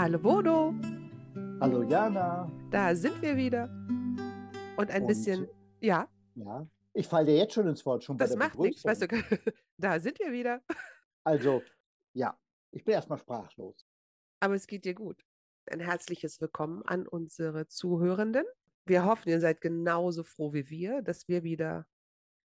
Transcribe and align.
Hallo 0.00 0.16
Bodo, 0.16 0.72
Hallo 1.60 1.82
Jana. 1.82 2.48
da 2.70 2.94
sind 2.94 3.20
wir 3.20 3.36
wieder. 3.36 3.64
Und 4.76 4.92
ein 4.92 5.02
Und 5.02 5.08
bisschen, 5.08 5.48
ja, 5.80 6.08
ja, 6.36 6.68
ich 6.94 7.08
falle 7.08 7.26
dir 7.26 7.36
jetzt 7.36 7.54
schon 7.54 7.66
ins 7.66 7.84
Wort, 7.84 8.04
schon 8.04 8.16
bei 8.16 8.24
das 8.24 8.36
macht 8.36 8.60
nichts, 8.60 8.84
weißt 8.84 9.02
du, 9.02 9.08
da 9.76 9.98
sind 9.98 10.20
wir 10.20 10.30
wieder. 10.30 10.62
Also, 11.24 11.64
ja, 12.12 12.38
ich 12.70 12.84
bin 12.84 12.94
erstmal 12.94 13.18
sprachlos. 13.18 13.84
Aber 14.38 14.54
es 14.54 14.68
geht 14.68 14.84
dir 14.84 14.94
gut. 14.94 15.24
Ein 15.68 15.80
herzliches 15.80 16.40
Willkommen 16.40 16.84
an 16.84 17.08
unsere 17.08 17.66
Zuhörenden. 17.66 18.44
Wir 18.86 19.04
hoffen, 19.04 19.30
ihr 19.30 19.40
seid 19.40 19.60
genauso 19.60 20.22
froh 20.22 20.52
wie 20.52 20.70
wir, 20.70 21.02
dass 21.02 21.26
wir 21.26 21.42
wieder 21.42 21.88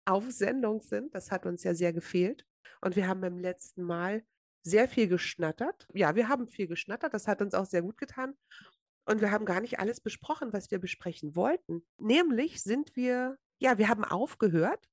auf 0.05 0.31
Sendung 0.31 0.81
sind. 0.81 1.13
Das 1.13 1.29
hat 1.29 1.45
uns 1.45 1.63
ja 1.63 1.75
sehr 1.75 1.93
gefehlt. 1.93 2.47
Und 2.81 2.95
wir 2.95 3.07
haben 3.07 3.21
beim 3.21 3.37
letzten 3.37 3.83
Mal 3.83 4.23
sehr 4.63 4.87
viel 4.87 5.07
geschnattert. 5.07 5.87
Ja, 5.93 6.15
wir 6.15 6.29
haben 6.29 6.47
viel 6.47 6.67
geschnattert. 6.67 7.13
Das 7.13 7.27
hat 7.27 7.41
uns 7.41 7.53
auch 7.53 7.65
sehr 7.65 7.81
gut 7.81 7.97
getan. 7.97 8.35
Und 9.05 9.21
wir 9.21 9.31
haben 9.31 9.45
gar 9.45 9.59
nicht 9.59 9.79
alles 9.79 9.99
besprochen, 9.99 10.53
was 10.53 10.71
wir 10.71 10.79
besprechen 10.79 11.35
wollten. 11.35 11.85
Nämlich 11.97 12.63
sind 12.63 12.95
wir, 12.95 13.37
ja, 13.59 13.77
wir 13.77 13.89
haben 13.89 14.05
aufgehört, 14.05 14.89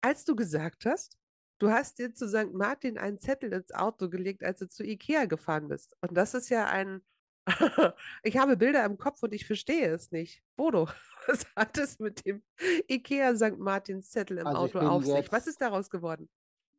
als 0.00 0.24
du 0.24 0.34
gesagt 0.34 0.86
hast, 0.86 1.18
du 1.58 1.70
hast 1.70 1.98
dir 1.98 2.14
zu 2.14 2.26
St. 2.26 2.54
Martin 2.54 2.96
einen 2.96 3.18
Zettel 3.18 3.52
ins 3.52 3.72
Auto 3.72 4.08
gelegt, 4.08 4.42
als 4.42 4.60
du 4.60 4.68
zu 4.68 4.82
Ikea 4.82 5.26
gefahren 5.26 5.68
bist. 5.68 5.94
Und 6.00 6.16
das 6.16 6.32
ist 6.32 6.48
ja 6.48 6.66
ein, 6.66 7.02
ich 8.22 8.38
habe 8.38 8.56
Bilder 8.56 8.84
im 8.84 8.96
Kopf 8.96 9.22
und 9.22 9.34
ich 9.34 9.46
verstehe 9.46 9.92
es 9.92 10.10
nicht. 10.10 10.42
Bodo, 10.56 10.88
was 11.26 11.44
hat 11.54 11.76
es 11.76 11.98
mit 11.98 12.24
dem 12.24 12.42
Ikea 12.88 13.36
St. 13.36 13.58
Martins 13.58 14.10
Zettel 14.10 14.38
im 14.38 14.46
Also 14.46 14.64
ich 14.64 14.74
Auto 14.74 14.86
auf 14.86 15.04
sich? 15.04 15.30
Was 15.30 15.46
ist 15.46 15.60
daraus 15.60 15.90
geworden? 15.90 16.30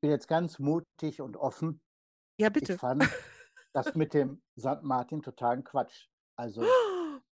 bin 0.02 0.10
jetzt 0.10 0.28
ganz 0.28 0.60
mutig 0.60 1.22
und 1.22 1.38
offen. 1.38 1.80
Ja, 2.42 2.48
Ich 2.48 2.54
bitte. 2.54 2.78
fand 2.78 3.08
das 3.74 3.94
mit 3.96 4.14
dem 4.14 4.42
St. 4.60 4.82
Martin 4.82 5.22
totalen 5.22 5.64
Quatsch. 5.64 6.08
Also, 6.36 6.64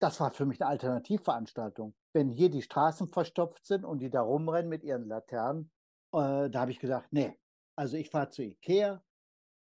das 0.00 0.20
war 0.20 0.30
für 0.30 0.46
mich 0.46 0.60
eine 0.62 0.70
Alternativveranstaltung. 0.70 1.94
Wenn 2.14 2.30
hier 2.30 2.48
die 2.50 2.62
Straßen 2.62 3.08
verstopft 3.08 3.66
sind 3.66 3.84
und 3.84 3.98
die 3.98 4.10
da 4.10 4.22
rumrennen 4.22 4.68
mit 4.70 4.82
ihren 4.82 5.06
Laternen, 5.06 5.70
äh, 6.12 6.48
da 6.48 6.60
habe 6.60 6.70
ich 6.70 6.78
gedacht, 6.80 7.08
nee, 7.10 7.38
also 7.76 7.96
ich 7.96 8.08
fahre 8.10 8.30
zu 8.30 8.42
Ikea 8.42 9.04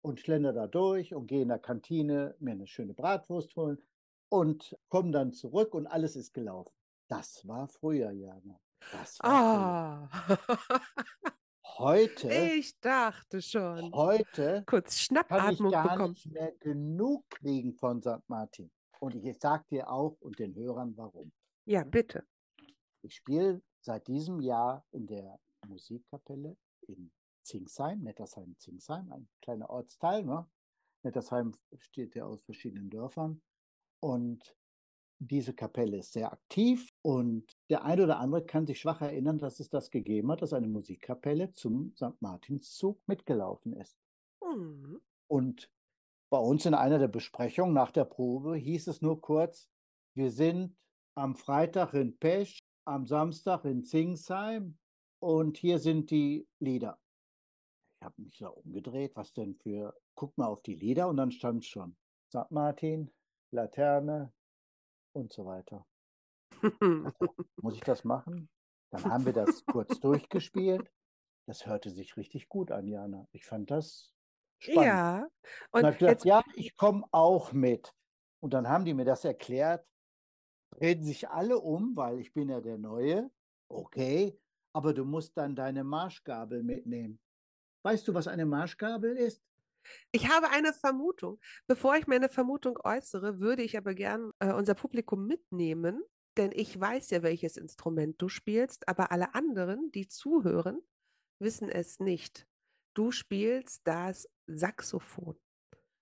und 0.03 0.21
schlender 0.21 0.53
da 0.53 0.67
durch 0.69 1.15
und 1.15 1.27
gehe 1.27 1.43
in 1.43 1.49
der 1.49 1.59
Kantine 1.59 2.37
mir 2.39 2.53
eine 2.53 2.67
schöne 2.67 2.95
Bratwurst 2.95 3.57
holen 3.57 3.83
und 4.29 4.77
komme 4.89 5.11
dann 5.11 5.33
zurück 5.33 5.75
und 5.75 5.87
alles 5.87 6.15
ist 6.17 6.33
gelaufen. 6.33 6.73
Das 7.09 7.47
war 7.49 7.69
früher, 7.69 8.11
Jana. 8.13 8.61
Das 8.93 9.19
war 9.21 10.09
früher. 10.11 10.39
Heute, 11.79 12.31
ich 12.31 12.79
dachte 12.81 13.41
schon. 13.41 13.93
heute 13.95 14.63
Kurz 14.67 14.85
kann 14.85 14.95
ich 14.95 15.03
Schnappatmung 15.05 15.73
gar 15.73 15.89
bekommen. 15.89 16.13
nicht 16.13 16.27
mehr 16.31 16.53
genug 16.61 17.31
kriegen 17.31 17.75
von 17.75 18.03
St. 18.03 18.29
Martin. 18.29 18.71
Und 19.01 19.15
ich 19.15 19.39
sage 19.41 19.65
dir 19.71 19.91
auch 19.91 20.21
und 20.21 20.39
den 20.39 20.55
Hörern 20.55 20.95
warum. 20.97 21.33
Ja, 21.65 21.83
bitte. 21.83 22.27
Ich 23.01 23.15
spiele 23.15 23.63
seit 23.81 24.07
diesem 24.07 24.41
Jahr 24.41 24.85
in 24.91 25.07
der 25.07 25.41
Musikkapelle 25.67 26.57
in 26.89 27.11
Zingsheim, 27.43 28.03
Nettersheim-Zingsheim, 28.03 29.11
ein 29.11 29.29
kleiner 29.41 29.71
Ortsteil. 29.71 30.25
Ne? 30.25 30.47
Nettersheim 31.03 31.53
besteht 31.71 32.15
ja 32.15 32.27
aus 32.27 32.43
verschiedenen 32.43 32.91
Dörfern. 32.91 33.41
Und 34.01 34.55
diese 35.19 35.55
Kapelle 35.55 35.97
ist 35.99 36.13
sehr 36.13 36.33
aktiv 36.33 36.92
und 37.03 37.57
der 37.69 37.85
eine 37.85 38.05
oder 38.05 38.19
andere 38.19 38.45
kann 38.45 38.67
sich 38.67 38.81
schwach 38.81 39.01
erinnern, 39.01 39.39
dass 39.39 39.59
es 39.59 39.69
das 39.69 39.91
gegeben 39.91 40.31
hat, 40.31 40.41
dass 40.41 40.53
eine 40.53 40.69
Musikkapelle 40.69 41.53
zum 41.53 41.93
St. 41.97 42.21
Martinszug 42.21 43.01
mitgelaufen 43.07 43.75
ist. 43.75 43.99
Mhm. 44.41 45.01
Und 45.27 45.71
bei 46.31 46.39
uns 46.39 46.65
in 46.65 46.75
einer 46.75 46.99
der 46.99 47.09
Besprechungen 47.09 47.75
nach 47.75 47.91
der 47.91 48.05
Probe 48.05 48.57
hieß 48.57 48.87
es 48.87 49.03
nur 49.03 49.21
kurz, 49.21 49.69
wir 50.15 50.31
sind 50.31 50.77
am 51.15 51.35
Freitag 51.35 51.93
in 51.95 52.17
Pesch, 52.17 52.59
am 52.85 53.07
Samstag 53.07 53.65
in 53.65 53.85
Zingsheim 53.85 54.79
und 55.21 55.59
hier 55.59 55.79
sind 55.79 56.11
die 56.11 56.47
Lieder. 56.61 56.99
Ich 58.01 58.05
habe 58.05 58.23
mich 58.23 58.39
da 58.39 58.49
umgedreht, 58.49 59.17
was 59.17 59.33
denn 59.33 59.57
für, 59.57 59.95
guck 60.15 60.37
mal 60.39 60.47
auf 60.47 60.63
die 60.63 60.75
Lieder 60.75 61.09
und 61.09 61.17
dann 61.17 61.33
stand 61.33 61.65
schon 61.65 61.97
St. 62.31 62.51
Martin, 62.51 63.11
Laterne 63.51 64.33
und 65.13 65.33
so 65.33 65.45
weiter. 65.45 65.87
Muss 67.61 67.75
ich 67.75 67.81
das 67.81 68.05
machen? 68.05 68.49
Dann 68.91 69.05
haben 69.05 69.25
wir 69.25 69.33
das 69.33 69.65
kurz 69.67 69.99
durchgespielt. 70.01 70.91
Das 71.47 71.67
hörte 71.67 71.91
sich 71.91 72.17
richtig 72.17 72.49
gut 72.49 72.71
an, 72.71 72.87
Jana. 72.87 73.27
Ich 73.33 73.45
fand 73.45 73.71
das 73.71 74.13
spannend. 74.59 74.87
Ja, 74.87 75.29
Und 75.73 75.85
und 75.85 75.91
ich 75.91 75.99
gedacht, 75.99 76.13
jetzt, 76.13 76.25
ja, 76.25 76.43
ich 76.55 76.77
komme 76.77 77.05
auch 77.11 77.53
mit. 77.53 77.93
Und 78.41 78.55
dann 78.55 78.69
haben 78.69 78.85
die 78.85 78.95
mir 78.95 79.05
das 79.05 79.25
erklärt, 79.25 79.87
drehen 80.71 81.03
sich 81.03 81.29
alle 81.29 81.59
um, 81.59 81.97
weil 81.97 82.21
ich 82.21 82.33
bin 82.33 82.49
ja 82.49 82.61
der 82.61 82.79
Neue. 82.79 83.31
Okay, 83.69 84.39
aber 84.73 84.95
du 84.95 85.05
musst 85.05 85.37
dann 85.37 85.57
deine 85.57 85.85
Marschgabel 85.85 86.63
mitnehmen. 86.63 87.21
Weißt 87.85 88.07
du, 88.07 88.15
was 88.15 88.29
eine 88.29 88.47
Marschgabel 88.47 89.17
ist? 89.17 89.43
ich 90.13 90.29
habe 90.29 90.51
eine 90.51 90.73
Vermutung. 90.73 91.41
Bevor 91.67 91.97
ich 91.97 92.07
meine 92.07 92.29
Vermutung 92.29 92.79
äußere, 92.83 93.41
würde 93.41 93.63
ich 93.63 93.77
aber 93.77 93.95
gern 93.95 94.33
äh, 94.39 94.53
unser 94.53 94.75
Publikum 94.75 95.27
mitnehmen, 95.27 96.03
denn 96.39 96.53
ich 96.53 96.79
weiß 96.79 97.11
ja, 97.11 97.23
welches 97.23 97.57
Instrument 97.57 98.21
du 98.21 98.29
spielst, 98.29 98.89
aber 98.89 99.13
alle 99.13 99.35
anderen, 99.35 99.91
die 99.93 100.09
zuhören, 100.09 100.81
wissen 101.39 101.69
es 101.69 102.01
nicht. 102.01 102.47
Du 102.95 103.11
spielst 103.11 103.87
das 103.87 104.29
Saxophon 104.47 105.37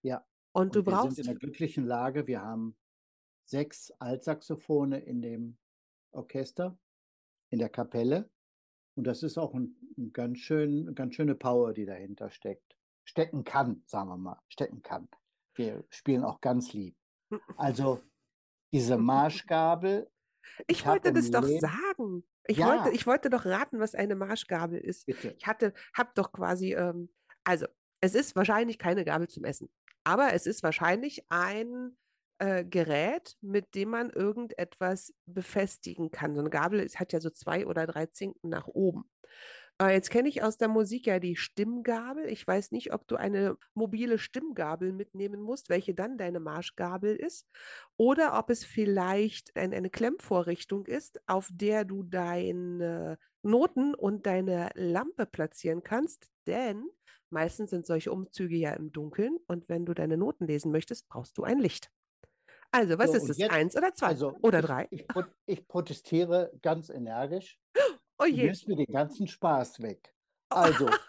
Ja, 0.03 0.27
und 0.53 0.75
du 0.75 0.81
und 0.81 0.87
wir 0.87 0.93
sind 0.93 1.03
brauchst, 1.03 1.19
in 1.19 1.27
der 1.27 1.35
glücklichen 1.37 1.87
Lage, 1.87 2.27
wir 2.27 2.43
haben 2.43 2.77
sechs 3.45 3.91
Altsaxophone 3.99 4.93
in 4.93 5.23
dem 5.23 5.59
Orchester, 6.13 6.79
in 7.51 7.59
der 7.59 7.69
Kapelle. 7.69 8.31
Und 8.97 9.07
das 9.07 9.23
ist 9.23 9.39
auch 9.39 9.55
ein, 9.55 9.77
ein 9.97 10.13
ganz 10.13 10.39
schön, 10.39 10.95
ganz 10.95 11.15
schöne 11.15 11.35
Power, 11.35 11.73
die 11.73 11.87
dahinter 11.87 12.31
steckt. 12.31 12.77
Stecken 13.05 13.45
kann, 13.45 13.83
sagen 13.87 14.09
wir 14.09 14.17
mal, 14.17 14.41
stecken 14.49 14.83
kann. 14.83 15.09
Wir 15.55 15.85
spielen 15.91 16.25
auch 16.25 16.41
ganz 16.41 16.73
lieb. 16.73 16.97
Also 17.57 18.01
diese 18.73 18.97
Marschgabel, 18.99 20.11
ich 20.67 20.87
wollte 20.87 21.13
das 21.13 21.31
doch 21.31 21.45
Leben, 21.45 21.61
sagen. 21.61 22.25
Ich 22.47 22.59
wollte, 22.59 22.89
ja, 22.89 22.93
ich 22.93 23.07
wollte 23.07 23.31
doch 23.31 23.47
raten, 23.47 23.81
was 23.81 23.95
eine 23.95 24.15
Marschgabel 24.15 24.79
ist. 24.79 25.07
bitte, 25.07 25.35
Ich 25.39 25.47
hatte, 25.47 25.73
hab 25.95 26.15
doch 26.15 26.33
quasi, 26.33 26.75
ähm, 26.75 27.11
also 27.45 27.67
es 28.01 28.15
ist 28.15 28.37
wahrscheinlich 28.37 28.79
keine 28.79 29.05
Gabel 29.05 29.29
zum 29.29 29.45
Essen, 29.45 29.71
aber 30.05 30.33
es 30.33 30.47
ist 30.47 30.63
wahrscheinlich 30.63 31.25
ein 31.29 31.97
äh, 32.39 32.65
Gerät, 32.65 33.37
mit 33.41 33.75
dem 33.75 33.91
man 33.91 34.11
irgendetwas 34.11 35.15
befestigen 35.27 36.11
kann. 36.11 36.35
So 36.35 36.41
eine 36.41 36.51
Gabel 36.51 36.81
ist, 36.81 36.99
hat 36.99 37.13
ja 37.13 37.21
so 37.21 37.31
zwei 37.31 37.67
oder 37.67 37.87
drei 37.87 38.07
Zinken 38.07 38.49
nach 38.49 38.67
oben. 38.67 39.11
Äh, 39.81 39.95
jetzt 39.95 40.11
kenne 40.11 40.29
ich 40.29 40.43
aus 40.43 40.59
der 40.59 40.69
Musik 40.69 41.07
ja 41.07 41.19
die 41.19 41.37
Stimmgabel. 41.37 42.27
Ich 42.27 42.47
weiß 42.47 42.71
nicht, 42.73 42.93
ob 42.93 43.09
du 43.09 43.17
eine 43.17 43.57
mobile 43.75 44.19
Stimmgabel 44.19 44.93
mitnehmen 44.93 45.41
musst, 45.41 45.71
welche 45.71 45.95
dann 45.95 46.19
deine 46.19 46.39
Marschgabel 46.39 47.17
ist, 47.17 47.49
oder 47.97 48.39
ob 48.39 48.51
es 48.51 48.65
vielleicht 48.65 49.57
ein, 49.57 49.73
eine 49.73 49.91
Klemmvorrichtung 49.91 50.87
ist, 50.87 51.21
auf 51.27 51.49
der 51.51 51.85
du 51.85 52.03
deine 52.03 53.19
Noten 53.43 53.95
und 53.95 54.27
deine 54.27 54.71
Lampe 54.75 55.25
platzieren 55.25 55.83
kannst, 55.83 56.29
denn 56.47 56.85
meistens 57.31 57.71
sind 57.71 57.87
solche 57.87 58.13
Umzüge 58.13 58.57
ja 58.57 58.73
im 58.75 58.93
Dunkeln 58.93 59.39
und 59.47 59.69
wenn 59.71 59.87
du 59.87 59.95
deine 59.95 60.19
Noten 60.19 60.47
lesen 60.47 60.73
möchtest, 60.73 61.09
brauchst 61.09 61.39
du 61.39 61.45
ein 61.45 61.59
Licht. 61.59 61.91
Also, 62.71 62.99
was 62.99 63.11
so 63.11 63.17
ist 63.17 63.31
es? 63.31 63.39
jetzt, 63.39 63.53
Eins 63.53 63.77
oder 63.77 63.95
zwei 63.95 64.09
also 64.09 64.37
oder 64.43 64.59
ich, 64.59 64.67
drei? 64.67 64.89
ich, 64.91 65.07
ich 65.47 65.69
protestiere 65.69 66.53
ganz 66.63 66.91
energisch. 66.91 67.60
Oh 68.21 68.25
Du 68.25 68.31
je. 68.31 68.45
nimmst 68.45 68.69
mir 68.69 68.77
den 68.77 68.93
ganzen 68.93 69.27
Spaß 69.27 69.81
weg. 69.81 70.15
Also, 70.51 70.89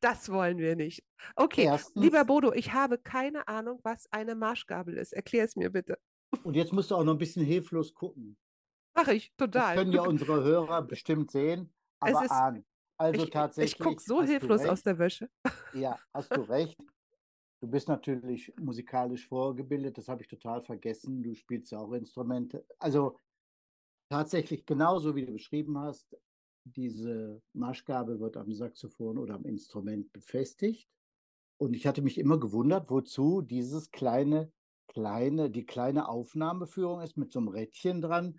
Das 0.00 0.30
wollen 0.30 0.58
wir 0.58 0.76
nicht. 0.76 1.04
Okay, 1.34 1.62
lieber 1.94 2.18
erstens, 2.18 2.26
Bodo, 2.26 2.52
ich 2.52 2.72
habe 2.72 2.98
keine 2.98 3.48
Ahnung, 3.48 3.80
was 3.82 4.06
eine 4.12 4.34
Marschgabel 4.34 4.96
ist. 4.96 5.12
Erklär 5.12 5.44
es 5.44 5.56
mir 5.56 5.70
bitte. 5.70 5.98
und 6.44 6.54
jetzt 6.54 6.72
musst 6.72 6.90
du 6.90 6.96
auch 6.96 7.04
noch 7.04 7.14
ein 7.14 7.18
bisschen 7.18 7.44
hilflos 7.44 7.92
gucken. 7.94 8.36
Mach 8.94 9.08
ich, 9.08 9.32
Das 9.36 9.46
total. 9.50 9.74
können 9.76 9.90
Du, 9.90 9.96
ja 9.96 10.02
unsere 10.04 10.44
Hörer 10.44 10.82
bestimmt 10.82 11.30
sehen, 11.30 11.72
es 12.04 12.14
aber 12.14 12.24
ist, 12.24 12.30
ahnen. 12.30 12.64
Also 12.98 13.18
ich, 13.18 13.24
ich 13.24 13.30
tatsächlich 13.30 13.78
gucke 13.78 14.02
so 14.02 14.22
hilflos 14.22 14.64
aus 14.66 14.82
der 14.82 14.98
Wäsche. 14.98 15.30
Ja, 15.74 15.98
hast 16.12 16.36
du 16.36 16.42
recht. 16.42 16.78
Du 17.60 17.68
bist 17.68 17.88
natürlich 17.88 18.52
musikalisch 18.60 19.26
vorgebildet, 19.26 19.96
das 19.96 20.08
habe 20.08 20.22
ich 20.22 20.28
total 20.28 20.62
vergessen. 20.62 21.22
Du 21.22 21.34
spielst 21.34 21.72
ja 21.72 21.78
auch 21.78 21.92
Instrumente. 21.92 22.66
Also 22.78 23.18
tatsächlich 24.12 24.66
genauso 24.66 25.16
wie 25.16 25.24
du 25.24 25.32
beschrieben 25.32 25.78
hast, 25.78 26.14
diese 26.64 27.40
Marschgabel 27.54 28.20
wird 28.20 28.36
am 28.36 28.52
Saxophon 28.52 29.16
oder 29.16 29.36
am 29.36 29.46
Instrument 29.46 30.12
befestigt. 30.12 30.86
Und 31.58 31.74
ich 31.74 31.86
hatte 31.86 32.02
mich 32.02 32.18
immer 32.18 32.38
gewundert, 32.38 32.90
wozu 32.90 33.40
dieses 33.40 33.90
kleine, 33.90 34.52
kleine, 34.86 35.50
die 35.50 35.64
kleine 35.64 36.10
Aufnahmeführung 36.10 37.00
ist 37.00 37.16
mit 37.16 37.32
so 37.32 37.38
einem 37.38 37.48
Rädchen 37.48 38.02
dran. 38.02 38.38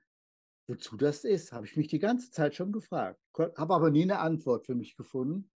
Wozu 0.68 0.96
das 0.96 1.24
ist, 1.24 1.52
habe 1.52 1.66
ich 1.66 1.76
mich 1.76 1.88
die 1.88 1.98
ganze 1.98 2.30
Zeit 2.30 2.54
schon 2.54 2.72
gefragt. 2.72 3.20
Habe 3.36 3.74
aber 3.74 3.90
nie 3.90 4.04
eine 4.04 4.20
Antwort 4.20 4.68
für 4.68 4.76
mich 4.76 4.96
gefunden. 4.96 5.50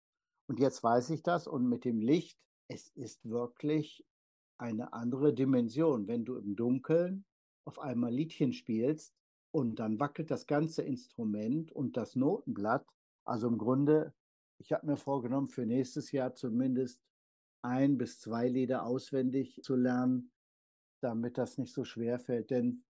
Und 0.47 0.61
jetzt 0.61 0.81
weiß 0.81 1.11
ich 1.11 1.25
das. 1.25 1.49
Und 1.49 1.69
mit 1.69 1.85
dem 1.85 2.01
Licht, 2.01 2.39
es 2.69 2.89
ist 2.91 3.29
wirklich 3.29 4.07
eine 4.59 4.93
andere 4.93 5.35
Dimension, 5.35 6.07
wenn 6.07 6.25
du 6.25 6.37
im 6.37 6.55
Dunkeln 6.55 7.25
auf 7.65 7.81
einmal 7.81 8.15
Liedchen 8.15 8.53
spielst 8.53 9.13
und 9.55 9.77
dann 9.77 10.01
wackelt 10.01 10.33
das 10.33 10.49
ganze 10.49 10.83
Instrument 10.83 11.71
und 11.71 11.97
das 11.97 12.17
Notenblatt. 12.17 12.85
Also 13.25 13.47
im 13.47 13.57
Grunde, 13.57 14.13
ich 14.59 14.73
habe 14.73 14.85
mir 14.85 14.97
vorgenommen, 14.97 15.49
für 15.49 15.65
nächstes 15.65 16.11
Jahr 16.11 16.35
zumindest 16.35 17.01
ein 17.63 17.97
bis 17.97 18.19
zwei 18.19 18.49
Lieder 18.49 18.85
auswendig 18.85 19.61
zu 19.63 19.77
lernen, 19.77 20.33
damit 21.01 21.39
das 21.39 21.57
nicht 21.57 21.73
so 21.73 21.85
schwer 21.85 22.19
fällt. 22.19 22.51
Denn 22.51 22.83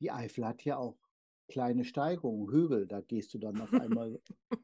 die 0.00 0.10
Eifel 0.10 0.46
hat 0.46 0.64
ja 0.64 0.78
auch 0.78 0.96
kleine 1.48 1.84
Steigungen, 1.84 2.50
Hügel. 2.50 2.86
Da 2.86 3.02
gehst 3.02 3.34
du 3.34 3.38
dann 3.38 3.60
auf 3.60 3.74
einmal 3.74 4.18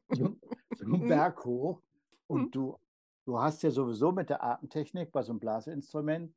so, 0.09 0.35
so 0.75 0.85
einen 0.85 1.07
Berg 1.07 1.45
hoch 1.45 1.83
und 2.25 2.55
du, 2.55 2.79
du 3.25 3.37
hast 3.39 3.61
ja 3.61 3.69
sowieso 3.69 4.11
mit 4.11 4.31
der 4.31 4.43
Atemtechnik 4.43 5.11
bei 5.11 5.21
so 5.21 5.33
einem 5.33 5.39
Blasinstrument, 5.39 6.33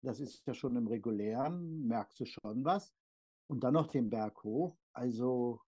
das 0.00 0.20
ist 0.20 0.46
ja 0.46 0.54
schon 0.54 0.76
im 0.76 0.86
regulären, 0.86 1.88
merkst 1.88 2.20
du 2.20 2.24
schon 2.24 2.64
was. 2.64 2.94
Und 3.48 3.60
dann 3.60 3.74
noch 3.74 3.88
den 3.88 4.10
Berg 4.10 4.42
hoch. 4.42 4.76
Also 4.92 5.60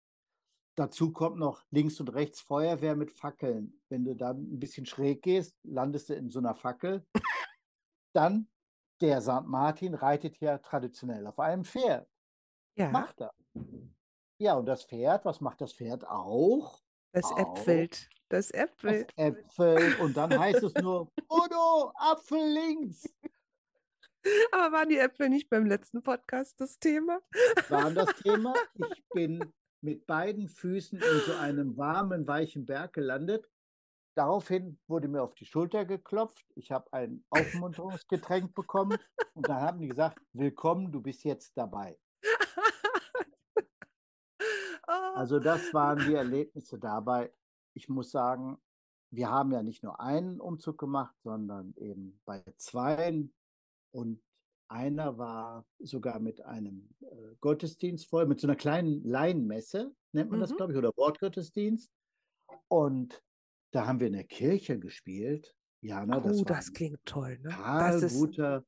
dazu 0.77 1.13
kommt 1.13 1.39
noch 1.39 1.65
links 1.71 2.01
und 2.01 2.09
rechts 2.09 2.41
Feuerwehr 2.41 2.97
mit 2.97 3.13
Fackeln. 3.13 3.81
Wenn 3.89 4.05
du 4.05 4.15
dann 4.15 4.43
ein 4.53 4.59
bisschen 4.59 4.87
schräg 4.87 5.23
gehst, 5.23 5.57
landest 5.63 6.09
du 6.09 6.15
in 6.15 6.31
so 6.31 6.39
einer 6.39 6.55
Fackel. 6.55 7.07
Dann 8.13 8.49
der 9.01 9.21
St. 9.21 9.45
Martin 9.45 9.95
reitet 9.95 10.39
ja 10.41 10.59
traditionell 10.59 11.27
auf 11.27 11.39
einem 11.39 11.65
Pferd. 11.65 12.09
Ja, 12.77 12.91
Macht 12.91 13.21
er. 13.21 13.33
Ja, 14.39 14.55
und 14.55 14.67
das 14.67 14.85
Pferd, 14.85 15.25
was 15.25 15.41
macht 15.41 15.61
das 15.61 15.73
Pferd 15.73 16.07
auch? 16.07 16.83
das 17.17 17.33
Auch 17.33 17.39
äpfelt. 17.39 18.09
Das 18.29 18.49
das 18.49 18.51
äpfelt. 18.51 19.13
Äpfel. 19.17 19.97
Und 20.01 20.17
dann 20.17 20.39
heißt 20.39 20.63
es 20.63 20.75
nur, 20.75 21.11
Udo, 21.31 21.93
Apfel 21.95 22.53
links. 22.53 23.09
Aber 24.53 24.73
waren 24.73 24.89
die 24.89 24.99
Äpfel 24.99 25.29
nicht 25.29 25.49
beim 25.49 25.67
letzten 25.67 26.03
Podcast 26.03 26.61
das 26.61 26.79
Thema? 26.79 27.21
Waren 27.69 27.95
das 27.95 28.15
Thema? 28.23 28.55
Ich 28.75 29.05
bin 29.13 29.53
mit 29.81 30.07
beiden 30.07 30.49
Füßen 30.49 30.99
in 30.99 31.21
so 31.27 31.35
einem 31.35 31.77
warmen, 31.77 32.27
weichen 32.27 32.67
Berg 32.67 32.93
gelandet. 32.93 33.49
Daraufhin 34.17 34.79
wurde 34.89 35.09
mir 35.09 35.23
auf 35.23 35.35
die 35.35 35.45
Schulter 35.45 35.85
geklopft. 35.85 36.47
Ich 36.55 36.73
habe 36.73 36.91
ein 36.93 37.25
Aufmunterungsgetränk 37.29 38.55
bekommen. 38.55 38.99
Und 39.35 39.49
dann 39.49 39.61
haben 39.61 39.79
die 39.79 39.89
gesagt, 39.89 40.21
willkommen, 40.33 40.91
du 40.91 41.01
bist 41.01 41.25
jetzt 41.25 41.57
dabei. 41.57 41.99
Oh. 44.89 45.17
Also 45.17 45.41
das 45.41 45.75
waren 45.75 45.99
die 46.07 46.15
Erlebnisse 46.15 46.79
dabei. 46.79 47.33
Ich 47.75 47.89
muss 47.89 48.13
sagen, 48.13 48.57
wir 49.11 49.29
haben 49.29 49.51
ja 49.51 49.65
nicht 49.65 49.83
nur 49.83 49.99
einen 49.99 50.41
Umzug 50.41 50.79
gemacht, 50.79 51.17
sondern 51.25 51.75
eben 51.77 52.21
bei 52.25 52.45
zweien. 52.57 53.35
Und 53.97 54.23
einer 54.69 55.17
war 55.17 55.67
sogar 55.79 56.19
mit 56.21 56.43
einem 56.43 56.91
äh, 57.01 57.35
Gottesdienst 57.41 58.07
voll, 58.09 58.27
mit 58.27 58.41
so 58.41 58.47
einer 58.47 58.57
kleinen 58.57 59.03
Laienmesse, 59.05 59.95
nennt 60.13 60.31
man 60.31 60.41
das, 60.41 60.51
Mhm. 60.51 60.57
glaube 60.57 60.73
ich, 60.73 60.79
oder 60.79 60.93
Wortgottesdienst. 60.97 61.91
Und 62.69 63.23
da 63.73 63.87
haben 63.87 64.01
wir 64.01 64.09
in 64.09 64.13
der 64.13 64.25
Kirche 64.25 64.79
gespielt. 64.79 65.55
Jana, 65.83 66.21
das 66.21 66.39
Oh, 66.41 66.45
das 66.45 66.69
ein 66.69 66.75
klingt 66.75 67.01
toll, 67.07 67.39
ne? 67.39 67.49
Das 67.49 67.57
total 67.57 68.03
ist, 68.03 68.15
guter, 68.19 68.65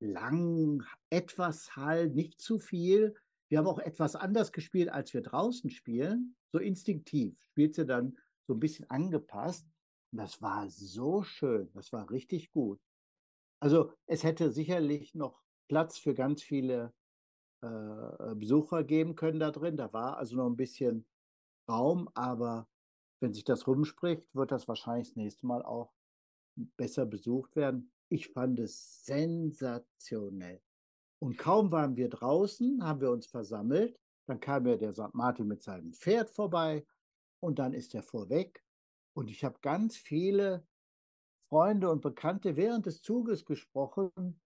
lang, 0.00 0.82
etwas 1.10 1.76
Hall, 1.76 2.08
nicht 2.08 2.40
zu 2.40 2.58
viel. 2.58 3.14
Wir 3.50 3.58
haben 3.58 3.66
auch 3.66 3.78
etwas 3.78 4.16
anders 4.16 4.52
gespielt, 4.52 4.88
als 4.88 5.12
wir 5.12 5.22
draußen 5.22 5.68
spielen. 5.70 6.34
So 6.52 6.58
instinktiv. 6.58 7.36
Spielt 7.50 7.74
sie 7.74 7.84
dann 7.84 8.16
so 8.46 8.54
ein 8.54 8.60
bisschen 8.60 8.88
angepasst. 8.90 9.66
Und 10.12 10.18
das 10.18 10.40
war 10.40 10.68
so 10.70 11.22
schön. 11.22 11.70
Das 11.74 11.92
war 11.92 12.10
richtig 12.10 12.52
gut. 12.52 12.80
Also 13.62 13.92
es 14.06 14.24
hätte 14.24 14.50
sicherlich 14.50 15.14
noch 15.14 15.40
Platz 15.68 15.96
für 15.96 16.14
ganz 16.14 16.42
viele 16.42 16.92
äh, 17.60 18.34
Besucher 18.34 18.82
geben 18.82 19.14
können 19.14 19.38
da 19.38 19.52
drin. 19.52 19.76
Da 19.76 19.92
war 19.92 20.16
also 20.16 20.34
noch 20.34 20.46
ein 20.46 20.56
bisschen 20.56 21.06
Raum, 21.68 22.08
aber 22.14 22.68
wenn 23.20 23.32
sich 23.32 23.44
das 23.44 23.68
rumspricht, 23.68 24.26
wird 24.34 24.50
das 24.50 24.66
wahrscheinlich 24.66 25.10
das 25.10 25.16
nächste 25.16 25.46
Mal 25.46 25.62
auch 25.62 25.92
besser 26.76 27.06
besucht 27.06 27.54
werden. 27.54 27.92
Ich 28.08 28.30
fand 28.30 28.58
es 28.58 29.04
sensationell. 29.04 30.60
Und 31.20 31.38
kaum 31.38 31.70
waren 31.70 31.94
wir 31.94 32.08
draußen, 32.08 32.82
haben 32.82 33.00
wir 33.00 33.12
uns 33.12 33.28
versammelt. 33.28 33.96
Dann 34.26 34.40
kam 34.40 34.66
ja 34.66 34.76
der 34.76 34.92
St. 34.92 35.14
Martin 35.14 35.46
mit 35.46 35.62
seinem 35.62 35.92
Pferd 35.92 36.30
vorbei 36.30 36.84
und 37.38 37.60
dann 37.60 37.74
ist 37.74 37.94
er 37.94 38.02
vorweg. 38.02 38.64
Und 39.14 39.30
ich 39.30 39.44
habe 39.44 39.60
ganz 39.62 39.96
viele 39.96 40.66
Freunde 41.52 41.90
und 41.90 42.00
Bekannte 42.00 42.56
während 42.56 42.86
des 42.86 43.02
Zuges 43.02 43.44
gesprochen, 43.44 44.40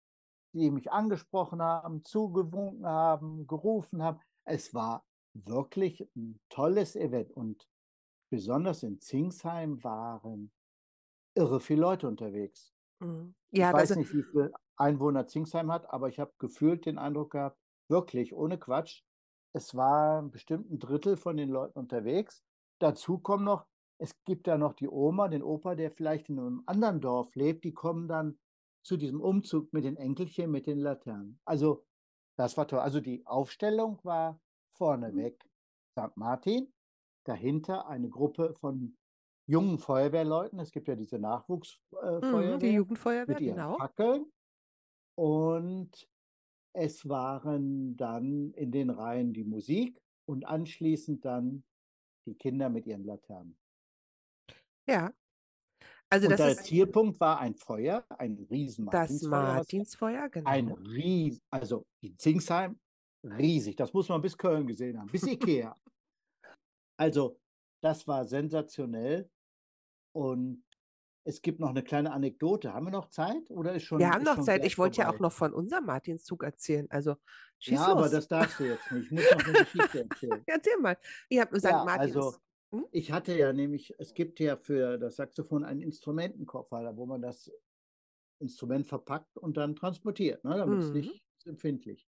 die 0.54 0.70
mich 0.70 0.92
angesprochen 0.92 1.62
haben, 1.62 2.02
zugewunken 2.04 2.86
haben, 2.86 3.46
gerufen 3.46 4.02
haben. 4.02 4.20
Es 4.46 4.74
war 4.74 5.04
wirklich 5.34 6.08
ein 6.16 6.40
tolles 6.48 6.96
Event 6.96 7.32
und 7.32 7.68
besonders 8.30 8.82
in 8.82 9.00
Zingsheim 9.00 9.84
waren 9.84 10.52
irre 11.36 11.60
viele 11.60 11.82
Leute 11.82 12.08
unterwegs. 12.08 12.74
Mhm. 13.00 13.34
Ich 13.56 13.58
Ja, 13.58 13.72
weiß 13.72 13.94
also, 13.94 13.96
nicht, 13.96 14.12
wie 14.12 14.24
viele 14.24 14.52
Einwohner 14.76 15.26
Zingsheim 15.26 15.72
hat, 15.72 15.90
aber 15.90 16.08
ich 16.08 16.18
habe 16.20 16.34
gefühlt 16.38 16.86
den 16.86 16.98
Eindruck 16.98 17.32
gehabt, 17.32 17.58
wirklich, 17.88 18.34
ohne 18.34 18.58
Quatsch, 18.58 19.02
es 19.54 19.74
war 19.76 20.22
bestimmt 20.22 20.70
ein 20.70 20.78
Drittel 20.80 21.16
von 21.16 21.36
den 21.36 21.50
Leuten 21.50 21.78
unterwegs. 21.78 22.44
Dazu 22.80 23.18
kommen 23.18 23.44
noch, 23.44 23.66
es 23.98 24.22
gibt 24.24 24.46
da 24.46 24.58
noch 24.58 24.74
die 24.74 24.88
Oma, 24.88 25.28
den 25.28 25.42
Opa, 25.42 25.74
der 25.74 25.90
vielleicht 25.90 26.28
in 26.28 26.38
einem 26.38 26.62
anderen 26.66 27.00
Dorf 27.00 27.34
lebt, 27.34 27.64
die 27.64 27.72
kommen 27.72 28.08
dann 28.08 28.38
zu 28.82 28.96
diesem 28.96 29.20
Umzug 29.20 29.72
mit 29.72 29.84
den 29.84 29.96
Enkelchen, 29.96 30.50
mit 30.50 30.66
den 30.66 30.78
Laternen. 30.78 31.40
Also, 31.44 31.84
das 32.36 32.56
war 32.56 32.66
toll. 32.66 32.80
Also, 32.80 33.00
die 33.00 33.24
Aufstellung 33.26 33.98
war 34.02 34.40
vorneweg 34.72 35.48
St. 35.92 36.16
Martin, 36.16 36.72
dahinter 37.24 37.86
eine 37.86 38.08
Gruppe 38.08 38.54
von 38.54 38.96
jungen 39.46 39.78
Feuerwehrleuten. 39.78 40.58
Es 40.58 40.72
gibt 40.72 40.88
ja 40.88 40.96
diese 40.96 41.16
mhm, 41.16 41.22
die 41.22 41.26
Nachwuchsfeuerwehr 41.26 42.72
Jugendfeuerwehr, 42.72 43.34
mit 43.34 43.40
ihren 43.40 43.56
genau. 43.56 43.76
Fackeln. 43.76 44.26
Und 45.16 46.08
es 46.72 47.08
waren 47.08 47.96
dann 47.96 48.52
in 48.54 48.72
den 48.72 48.90
Reihen 48.90 49.32
die 49.32 49.44
Musik 49.44 50.02
und 50.26 50.44
anschließend 50.44 51.24
dann 51.24 51.62
die 52.26 52.34
Kinder 52.34 52.68
mit 52.68 52.86
ihren 52.86 53.04
Laternen. 53.04 53.56
Ja, 54.86 55.12
also 56.10 56.28
Und 56.28 56.38
das 56.38 56.56
der 56.56 56.64
Zielpunkt 56.64 57.18
war 57.18 57.40
ein 57.40 57.56
Feuer, 57.56 58.04
ein 58.18 58.36
riesen 58.50 58.86
das 58.86 58.94
Martinsfeuer, 59.10 59.42
Martinsfeuer, 59.54 60.30
ein 60.44 60.66
genau. 60.68 60.74
ries, 60.76 61.42
also 61.50 61.86
in 62.02 62.16
Zingsheim 62.18 62.78
riesig, 63.24 63.74
das 63.74 63.92
muss 63.92 64.08
man 64.08 64.20
bis 64.20 64.36
Köln 64.38 64.66
gesehen 64.66 64.98
haben, 64.98 65.10
bis 65.10 65.24
Ikea. 65.24 65.74
Also 66.96 67.40
das 67.82 68.06
war 68.06 68.24
sensationell 68.24 69.28
und 70.12 70.62
es 71.26 71.42
gibt 71.42 71.58
noch 71.58 71.70
eine 71.70 71.82
kleine 71.82 72.12
Anekdote. 72.12 72.72
Haben 72.72 72.86
wir 72.86 72.92
noch 72.92 73.08
Zeit 73.08 73.50
oder 73.50 73.74
ist 73.74 73.82
Wir 73.82 73.86
schon, 73.86 74.04
haben 74.04 74.22
ist 74.22 74.36
noch 74.36 74.44
Zeit. 74.44 74.64
Ich 74.64 74.78
wollte 74.78 75.00
ja 75.00 75.10
auch 75.10 75.18
noch 75.18 75.32
von 75.32 75.52
unserem 75.52 75.86
Martinszug 75.86 76.44
erzählen. 76.44 76.86
Also 76.90 77.16
schieß 77.58 77.74
Ja, 77.74 77.86
aber 77.86 78.02
los. 78.02 78.12
das 78.12 78.28
darfst 78.28 78.60
du 78.60 78.64
jetzt 78.64 78.92
nicht. 78.92 79.06
Ich 79.06 79.10
muss 79.10 79.24
noch 79.32 79.44
eine 79.44 79.52
Geschichte 79.64 80.06
erzählen. 80.08 80.42
Erzähl 80.46 80.76
mal. 80.76 80.96
Ihr 81.28 81.40
habt 81.40 81.56
St. 81.56 81.64
Ja, 81.64 81.84
Martins. 81.84 82.14
also 82.16 82.36
Hm? 82.74 82.86
ich 82.90 83.12
hatte 83.12 83.36
ja 83.36 83.52
nämlich, 83.52 83.94
es 83.98 84.14
gibt 84.14 84.40
ja 84.40 84.56
für 84.56 84.98
das 84.98 85.16
Saxophon 85.16 85.64
einen 85.64 85.80
Instrumentenkoffer, 85.80 86.96
wo 86.96 87.06
man 87.06 87.22
das 87.22 87.50
Instrument 88.40 88.86
verpackt 88.86 89.36
und 89.38 89.56
dann 89.56 89.76
transportiert, 89.76 90.42
ne, 90.44 90.56
damit 90.56 90.80
es 90.80 90.88
Mhm. 90.88 90.94
nicht 90.94 91.24
ist 91.38 91.46
empfindlich. 91.46 92.08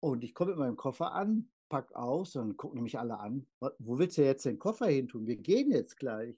Und 0.00 0.24
ich 0.24 0.34
komme 0.34 0.50
mit 0.50 0.58
meinem 0.58 0.76
Koffer 0.76 1.12
an, 1.12 1.50
pack 1.68 1.92
aus, 1.94 2.32
dann 2.32 2.56
gucken 2.56 2.82
mich 2.82 2.98
alle 2.98 3.18
an. 3.18 3.46
"Wa- 3.60 3.72
Wo 3.78 3.98
willst 3.98 4.18
du 4.18 4.24
jetzt 4.24 4.44
den 4.44 4.58
Koffer 4.58 4.86
hin 4.88 5.08
tun? 5.08 5.26
Wir 5.26 5.36
gehen 5.36 5.70
jetzt 5.70 5.96
gleich. 5.96 6.36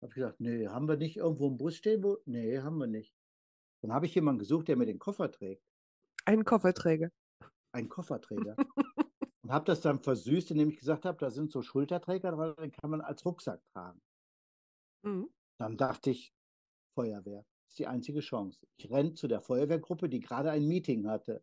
Habe 0.00 0.10
ich 0.10 0.14
gesagt, 0.14 0.40
nee, 0.40 0.68
haben 0.68 0.86
wir 0.88 0.96
nicht 0.96 1.16
irgendwo 1.16 1.48
im 1.48 1.56
Bus 1.56 1.76
stehen? 1.76 2.02
Wo? 2.04 2.18
Nee, 2.26 2.58
haben 2.60 2.78
wir 2.78 2.86
nicht. 2.86 3.14
Dann 3.82 3.92
habe 3.92 4.06
ich 4.06 4.14
jemanden 4.14 4.38
gesucht, 4.40 4.68
der 4.68 4.76
mir 4.76 4.86
den 4.86 4.98
Koffer 4.98 5.30
trägt, 5.30 5.64
Einen 6.24 6.44
Kofferträger. 6.44 7.10
einen 7.72 7.88
Kofferträger. 7.88 8.56
und 9.42 9.52
habe 9.52 9.64
das 9.64 9.80
dann 9.80 9.98
versüßt, 9.98 10.52
indem 10.52 10.70
ich 10.70 10.78
gesagt 10.78 11.04
habe, 11.04 11.18
da 11.18 11.30
sind 11.30 11.50
so 11.50 11.62
Schulterträger 11.62 12.32
dran, 12.32 12.54
den 12.56 12.72
kann 12.72 12.90
man 12.90 13.00
als 13.00 13.24
Rucksack 13.24 13.60
tragen. 13.72 14.00
Mhm. 15.04 15.28
Dann 15.58 15.76
dachte 15.76 16.10
ich, 16.10 16.32
Feuerwehr 16.94 17.44
ist 17.68 17.78
die 17.78 17.86
einzige 17.86 18.20
Chance. 18.20 18.66
Ich 18.76 18.90
renne 18.90 19.14
zu 19.14 19.28
der 19.28 19.40
Feuerwehrgruppe, 19.40 20.08
die 20.08 20.20
gerade 20.20 20.50
ein 20.50 20.66
Meeting 20.66 21.08
hatte. 21.08 21.42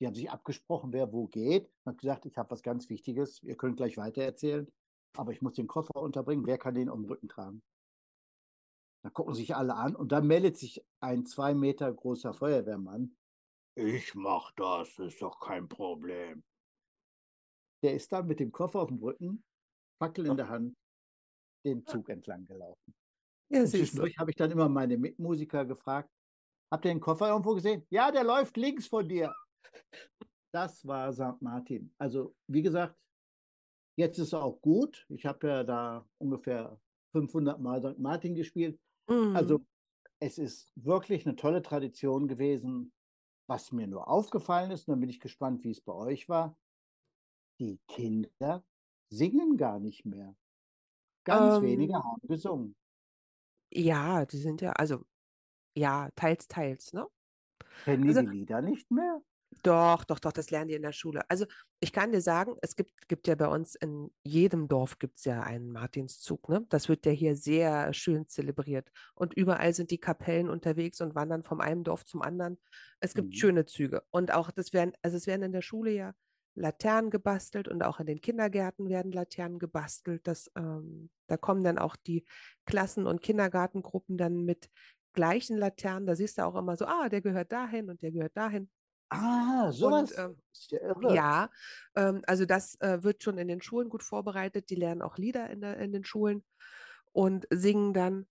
Die 0.00 0.06
haben 0.06 0.14
sich 0.14 0.30
abgesprochen, 0.30 0.92
wer 0.92 1.12
wo 1.12 1.26
geht. 1.26 1.68
Ich 1.68 1.86
habe 1.86 1.96
gesagt, 1.96 2.26
ich 2.26 2.36
habe 2.36 2.50
was 2.50 2.62
ganz 2.62 2.88
Wichtiges. 2.88 3.42
Ihr 3.42 3.56
könnt 3.56 3.76
gleich 3.76 3.96
weitererzählen. 3.96 4.70
Aber 5.16 5.32
ich 5.32 5.42
muss 5.42 5.54
den 5.54 5.66
Koffer 5.66 5.96
unterbringen. 5.96 6.46
Wer 6.46 6.58
kann 6.58 6.74
den 6.74 6.88
um 6.88 7.02
den 7.02 7.10
Rücken 7.10 7.28
tragen? 7.28 7.62
Da 9.02 9.10
gucken 9.10 9.34
sich 9.34 9.56
alle 9.56 9.74
an 9.74 9.96
und 9.96 10.12
dann 10.12 10.26
meldet 10.26 10.58
sich 10.58 10.84
ein 11.00 11.24
zwei 11.24 11.54
Meter 11.54 11.92
großer 11.92 12.34
Feuerwehrmann. 12.34 13.16
Ich 13.74 14.14
mach 14.14 14.52
das, 14.52 14.98
ist 14.98 15.22
doch 15.22 15.40
kein 15.40 15.68
Problem. 15.68 16.44
Der 17.82 17.94
ist 17.94 18.12
dann 18.12 18.26
mit 18.26 18.40
dem 18.40 18.52
Koffer 18.52 18.80
auf 18.80 18.88
dem 18.88 18.98
Rücken, 18.98 19.42
Fackel 19.98 20.26
in 20.26 20.36
der 20.36 20.48
Hand, 20.48 20.76
den 21.64 21.84
Zug 21.86 22.08
entlang 22.08 22.46
gelaufen. 22.46 22.94
Ja, 23.50 23.64
zwischendurch 23.64 24.16
habe 24.18 24.30
ich 24.30 24.36
dann 24.36 24.50
immer 24.50 24.68
meine 24.68 24.96
Mitmusiker 24.96 25.64
gefragt, 25.64 26.10
Habt 26.72 26.84
ihr 26.84 26.92
den 26.92 27.00
Koffer 27.00 27.28
irgendwo 27.28 27.54
gesehen? 27.54 27.84
Ja, 27.90 28.12
der 28.12 28.22
läuft 28.22 28.56
links 28.56 28.86
von 28.86 29.08
dir. 29.08 29.34
Das 30.52 30.86
war 30.86 31.12
St. 31.12 31.40
Martin. 31.40 31.92
Also, 31.98 32.34
wie 32.46 32.62
gesagt, 32.62 32.96
jetzt 33.96 34.18
ist 34.18 34.32
er 34.32 34.44
auch 34.44 34.60
gut. 34.60 35.04
Ich 35.08 35.26
habe 35.26 35.46
ja 35.48 35.64
da 35.64 36.08
ungefähr 36.18 36.80
500 37.12 37.60
Mal 37.60 37.80
St. 37.82 37.98
Martin 37.98 38.34
gespielt. 38.34 38.80
Mhm. 39.08 39.34
Also, 39.34 39.60
es 40.20 40.38
ist 40.38 40.72
wirklich 40.76 41.26
eine 41.26 41.34
tolle 41.34 41.62
Tradition 41.62 42.28
gewesen. 42.28 42.92
Was 43.48 43.72
mir 43.72 43.88
nur 43.88 44.06
aufgefallen 44.06 44.70
ist, 44.70 44.86
und 44.86 44.92
dann 44.92 45.00
bin 45.00 45.10
ich 45.10 45.18
gespannt, 45.18 45.64
wie 45.64 45.72
es 45.72 45.80
bei 45.80 45.92
euch 45.92 46.28
war, 46.28 46.56
die 47.60 47.80
Kinder 47.88 48.64
singen 49.10 49.56
gar 49.56 49.78
nicht 49.80 50.04
mehr. 50.06 50.36
Ganz 51.24 51.60
wenige 51.60 51.94
Ähm, 51.94 52.04
haben 52.04 52.26
gesungen. 52.28 52.76
ja, 53.72 54.26
die 54.26 54.38
sind 54.38 54.60
ja, 54.60 54.72
also, 54.72 55.04
ja, 55.76 56.10
teils, 56.16 56.48
teils, 56.48 56.92
ne? 56.94 57.08
Kennen 57.84 58.04
die 58.04 58.14
Also, 58.14 58.22
die 58.22 58.24
Lieder 58.24 58.62
nicht 58.62 58.90
mehr? 58.90 59.20
Doch, 59.64 60.04
doch, 60.04 60.20
doch, 60.20 60.32
das 60.32 60.50
lernen 60.50 60.68
die 60.68 60.74
in 60.74 60.82
der 60.82 60.92
Schule. 60.92 61.28
Also 61.28 61.44
ich 61.80 61.92
kann 61.92 62.12
dir 62.12 62.20
sagen, 62.20 62.54
es 62.62 62.76
gibt, 62.76 63.08
gibt 63.08 63.26
ja 63.26 63.34
bei 63.34 63.48
uns 63.48 63.74
in 63.74 64.10
jedem 64.22 64.68
Dorf 64.68 64.98
gibt 64.98 65.18
es 65.18 65.24
ja 65.24 65.42
einen 65.42 65.72
Martinszug, 65.72 66.48
ne? 66.48 66.64
Das 66.70 66.88
wird 66.88 67.04
ja 67.04 67.10
hier 67.12 67.34
sehr 67.36 67.92
schön 67.92 68.28
zelebriert. 68.28 68.90
Und 69.14 69.34
überall 69.34 69.74
sind 69.74 69.90
die 69.90 69.98
Kapellen 69.98 70.48
unterwegs 70.48 71.00
und 71.00 71.14
wandern 71.16 71.42
vom 71.42 71.60
einen 71.60 71.82
Dorf 71.84 72.04
zum 72.04 72.22
anderen. 72.22 72.58
Es 73.00 73.14
gibt 73.14 73.34
Mhm. 73.34 73.36
schöne 73.36 73.66
Züge. 73.66 74.02
Und 74.10 74.32
auch 74.32 74.50
das 74.52 74.72
werden, 74.72 74.92
also 75.02 75.16
es 75.16 75.26
werden 75.26 75.42
in 75.42 75.52
der 75.52 75.62
Schule 75.62 75.90
ja 75.90 76.14
Laternen 76.54 77.10
gebastelt 77.10 77.68
und 77.68 77.82
auch 77.82 78.00
in 78.00 78.06
den 78.06 78.20
Kindergärten 78.20 78.88
werden 78.88 79.12
Laternen 79.12 79.58
gebastelt. 79.58 80.26
Das, 80.26 80.50
ähm, 80.56 81.10
da 81.26 81.36
kommen 81.36 81.64
dann 81.64 81.78
auch 81.78 81.96
die 81.96 82.26
Klassen- 82.66 83.06
und 83.06 83.22
Kindergartengruppen 83.22 84.18
dann 84.18 84.44
mit 84.44 84.70
gleichen 85.12 85.56
Laternen. 85.56 86.06
Da 86.06 86.14
siehst 86.14 86.38
du 86.38 86.44
auch 86.44 86.56
immer 86.56 86.76
so, 86.76 86.86
ah, 86.86 87.08
der 87.08 87.20
gehört 87.20 87.52
dahin 87.52 87.88
und 87.88 88.02
der 88.02 88.12
gehört 88.12 88.36
dahin. 88.36 88.70
Ah, 89.10 89.66
Und 89.66 89.72
sowas 89.72 90.16
ähm, 90.16 90.36
ja 90.70 90.80
irre. 90.80 91.14
ja, 91.14 91.50
ähm, 91.96 92.22
also 92.26 92.44
das 92.44 92.80
äh, 92.80 93.02
wird 93.02 93.22
schon 93.22 93.38
in 93.38 93.48
den 93.48 93.60
Schulen 93.60 93.88
gut 93.88 94.04
vorbereitet. 94.04 94.70
Die 94.70 94.76
lernen 94.76 95.02
auch 95.02 95.18
Lieder 95.18 95.50
in, 95.50 95.60
der, 95.60 95.78
in 95.78 95.92
den 95.92 96.04
Schulen 96.04 96.44
und 97.12 97.46
singen 97.50 97.92
dann. 97.92 98.28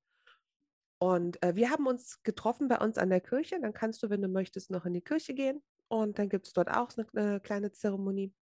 Und 0.98 1.42
äh, 1.44 1.56
wir 1.56 1.70
haben 1.70 1.88
uns 1.88 2.22
getroffen 2.24 2.68
bei 2.68 2.78
uns 2.78 2.98
an 2.98 3.10
der 3.10 3.22
Kirche. 3.22 3.60
Dann 3.62 3.74
kannst 3.74 4.04
du, 4.04 4.10
wenn 4.10 4.22
du 4.22 4.28
möchtest, 4.28 4.70
noch 4.70 4.86
in 4.86 4.94
die 4.94 5.02
Kirche 5.02 5.34
gehen. 5.34 5.62
Und 5.90 6.20
dann 6.20 6.30
gibt 6.30 6.48
es 6.48 6.54
dort 6.54 6.70
auch 6.72 6.90
eine, 6.98 7.08
eine 7.16 7.42
kleine 7.42 7.72
Zeremonie. 7.74 8.34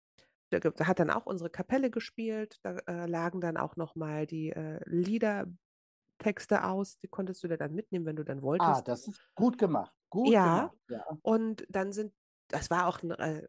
Da, 0.51 0.59
hat 0.87 0.99
dann 0.99 1.11
auch 1.11 1.25
unsere 1.25 1.49
Kapelle 1.49 1.91
gespielt. 1.91 2.59
Da 2.63 2.77
äh, 2.87 3.07
lagen 3.07 3.41
dann 3.41 3.57
auch 3.57 3.75
nochmal 3.77 4.27
die 4.27 4.51
äh, 4.51 4.79
Liedertexte 4.85 6.63
aus. 6.63 6.99
Die 6.99 7.07
konntest 7.07 7.43
du 7.43 7.47
dir 7.47 7.57
dann 7.57 7.73
mitnehmen, 7.73 8.05
wenn 8.05 8.15
du 8.15 8.23
dann 8.23 8.41
Ah, 8.59 8.81
wolltest. 8.81 8.83
das 8.83 9.07
ist 9.07 9.19
gut 9.35 9.57
gemacht. 9.57 9.93
Gut 10.09 10.41
Ja, 10.41 10.41
gemacht, 10.41 10.77
ja. 10.89 11.03
und 11.21 11.65
dann 11.69 11.91
sind, 11.93 12.13
das 12.49 12.69
war 12.69 12.87
auch 12.87 13.01
ein, 13.03 13.11
äh, 13.11 13.47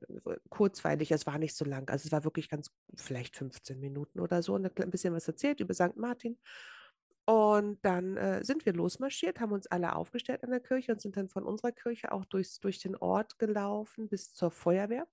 kurzweilig, 0.51 1.11
es 1.13 1.27
war 1.27 1.39
nicht 1.39 1.57
so 1.57 1.65
lang. 1.65 1.89
Also 1.91 2.07
es 2.07 2.13
war 2.13 2.25
wirklich 2.25 2.49
ganz, 2.49 2.71
vielleicht 2.97 3.37
15 3.37 3.81
Minuten 3.81 4.21
oder 4.21 4.43
so, 4.43 4.55
und 4.55 4.67
ein 4.81 4.91
bisschen 4.91 5.15
was 5.15 5.29
erzählt 5.29 5.61
über 5.61 5.75
St. 5.75 5.97
Martin. 5.97 6.39
Und 7.29 7.85
dann 7.85 8.17
äh, 8.17 8.43
sind 8.43 8.65
wir 8.65 8.73
losmarschiert, 8.73 9.39
haben 9.39 9.53
uns 9.53 9.67
alle 9.67 9.95
aufgestellt 9.95 10.43
an 10.45 10.51
der 10.51 10.61
Kirche 10.61 10.93
und 10.93 11.03
sind 11.03 11.15
dann 11.15 11.29
von 11.29 11.45
unserer 11.45 11.73
Kirche 11.73 12.11
auch 12.11 12.25
durchs, 12.25 12.59
durch 12.59 12.79
den 12.79 12.97
Ort 12.97 13.39
gelaufen 13.39 14.09
bis 14.09 14.33
zur 14.33 14.51
Feuerwehr. 14.51 15.07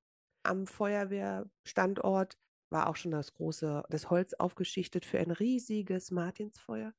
Am 0.44 0.66
Feuerwehrstandort 0.66 2.38
war 2.70 2.88
auch 2.88 2.96
schon 2.96 3.12
das 3.12 3.34
große, 3.34 3.84
das 3.90 4.10
Holz 4.10 4.34
aufgeschichtet 4.34 5.04
für 5.06 5.20
ein 5.20 5.32
riesiges 5.32 6.10
Martinsfeuer. 6.10 6.94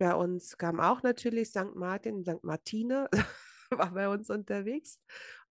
Bei 0.00 0.12
uns 0.12 0.58
kam 0.58 0.80
auch 0.80 1.04
natürlich 1.04 1.50
St. 1.50 1.76
Martin, 1.76 2.24
St. 2.24 2.42
Martine 2.42 3.08
war 3.70 3.92
bei 3.92 4.08
uns 4.08 4.28
unterwegs 4.28 5.00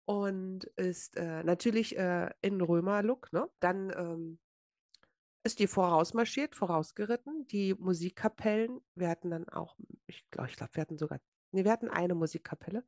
und 0.03 0.65
ist 0.75 1.15
äh, 1.15 1.45
natürlich 1.45 1.97
äh, 1.97 2.29
in 2.41 2.59
Römerlook. 2.59 3.31
Ne? 3.31 3.49
Dann 3.61 3.89
ähm, 3.95 4.39
ist 5.43 5.59
die 5.59 5.67
vorausmarschiert, 5.67 6.55
vorausgeritten. 6.55 7.47
Die 7.47 7.73
Musikkapellen, 7.73 8.79
wir 8.95 9.09
hatten 9.09 9.31
dann 9.31 9.49
auch, 9.49 9.75
ich 10.07 10.29
glaube, 10.29 10.49
ich 10.49 10.55
glaube, 10.55 10.75
wir 10.75 10.81
hatten 10.81 10.97
sogar, 10.97 11.19
nee, 11.51 11.63
wir 11.63 11.71
hatten 11.71 11.89
eine 11.89 12.15
Musikkapelle. 12.15 12.83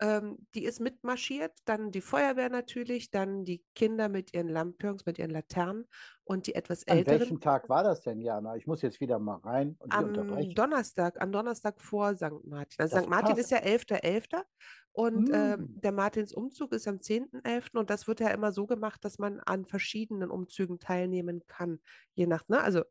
Ähm, 0.00 0.46
die 0.54 0.64
ist 0.64 0.80
mitmarschiert, 0.80 1.52
dann 1.64 1.90
die 1.92 2.00
Feuerwehr 2.00 2.48
natürlich, 2.50 3.10
dann 3.10 3.44
die 3.44 3.64
Kinder 3.74 4.08
mit 4.08 4.34
ihren 4.34 4.48
Lampions, 4.48 5.06
mit 5.06 5.18
ihren 5.18 5.30
Laternen 5.30 5.86
und 6.24 6.46
die 6.46 6.54
etwas 6.54 6.86
An 6.86 6.96
älteren 6.96 7.04
welchem 7.04 7.40
Tag 7.40 7.68
war 7.68 7.82
das 7.84 8.02
denn, 8.02 8.20
Jana? 8.20 8.54
Ich 8.56 8.66
muss 8.68 8.82
jetzt 8.82 9.00
wieder 9.00 9.18
mal 9.18 9.36
rein 9.38 9.74
und 9.80 9.90
am 9.92 10.04
unterbrechen. 10.04 10.54
Donnerstag, 10.54 11.20
am 11.20 11.32
Donnerstag 11.32 11.80
vor 11.80 12.14
St. 12.16 12.44
Martin. 12.44 12.78
Also 12.78 12.96
Das 12.96 13.04
St. 13.04 13.08
Martin 13.08 13.36
ist 13.36 13.50
passt. 13.50 13.50
ja 13.50 13.58
11.11. 13.58 14.44
und 14.92 15.30
ähm, 15.32 15.58
Hm, 15.58 15.80
der 15.82 15.92
Martinsumzug 15.92 16.72
ist 16.72 16.88
am 16.88 17.00
10.11. 17.00 17.76
und 17.78 17.90
das 17.90 18.06
wird 18.08 18.20
ja 18.20 18.28
immer 18.30 18.52
so 18.52 18.66
gemacht, 18.66 19.04
dass 19.04 19.18
man 19.18 19.40
an 19.40 19.66
verschiedenen 19.66 20.30
Umzügen 20.30 20.78
teilnehmen 20.78 21.42
kann, 21.46 21.80
je 22.14 22.26
nach, 22.26 22.48
ne? 22.48 22.60
Also 22.62 22.82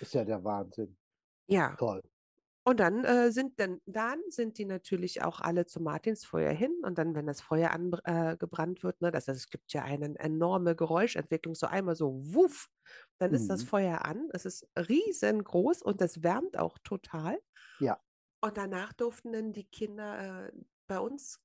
ist 0.00 0.12
ja 0.14 0.24
der 0.24 0.42
Wahnsinn. 0.44 0.98
ja. 1.48 1.76
Toll. 1.76 2.02
Und 2.64 2.78
dann 2.78 3.04
äh, 3.04 3.32
sind 3.32 3.58
dann, 3.58 3.80
dann 3.86 4.20
sind 4.28 4.56
die 4.56 4.64
natürlich 4.64 5.22
auch 5.22 5.40
alle 5.40 5.66
zum 5.66 5.82
Martinsfeuer 5.82 6.52
hin 6.52 6.72
und 6.84 6.96
dann, 6.96 7.14
wenn 7.16 7.26
das 7.26 7.40
Feuer 7.40 7.72
angebrannt 7.72 8.78
äh, 8.80 8.82
wird, 8.84 9.00
ne, 9.00 9.10
das, 9.10 9.26
es 9.26 9.48
gibt 9.50 9.72
ja 9.72 9.82
eine 9.82 10.16
enorme 10.20 10.76
Geräuschentwicklung, 10.76 11.56
so 11.56 11.66
einmal 11.66 11.96
so 11.96 12.12
wuff, 12.22 12.68
dann 13.18 13.34
ist 13.34 13.50
das 13.50 13.62
Mhm. 13.62 13.64
Feuer 13.64 14.04
an. 14.04 14.28
Es 14.32 14.44
ist 14.46 14.68
riesengroß 14.78 15.82
und 15.82 16.00
das 16.00 16.22
wärmt 16.22 16.56
auch 16.56 16.78
total. 16.84 17.38
Ja. 17.78 18.02
Und 18.40 18.56
danach 18.56 18.92
durften 18.92 19.32
dann 19.32 19.52
die 19.52 19.64
Kinder 19.64 20.48
äh, 20.48 20.52
bei 20.88 20.98
uns 20.98 21.40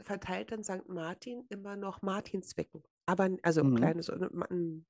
verteilt 0.00 0.52
dann 0.52 0.64
St. 0.64 0.88
Martin 0.88 1.46
immer 1.50 1.76
noch 1.76 2.02
Martinswecken. 2.02 2.84
Aber 3.06 3.26
n- 3.26 3.38
also 3.42 3.64
Mhm. 3.64 3.68
kleines, 3.70 4.08
äh, 4.08 4.28
ma- 4.32 4.46
n- 4.46 4.86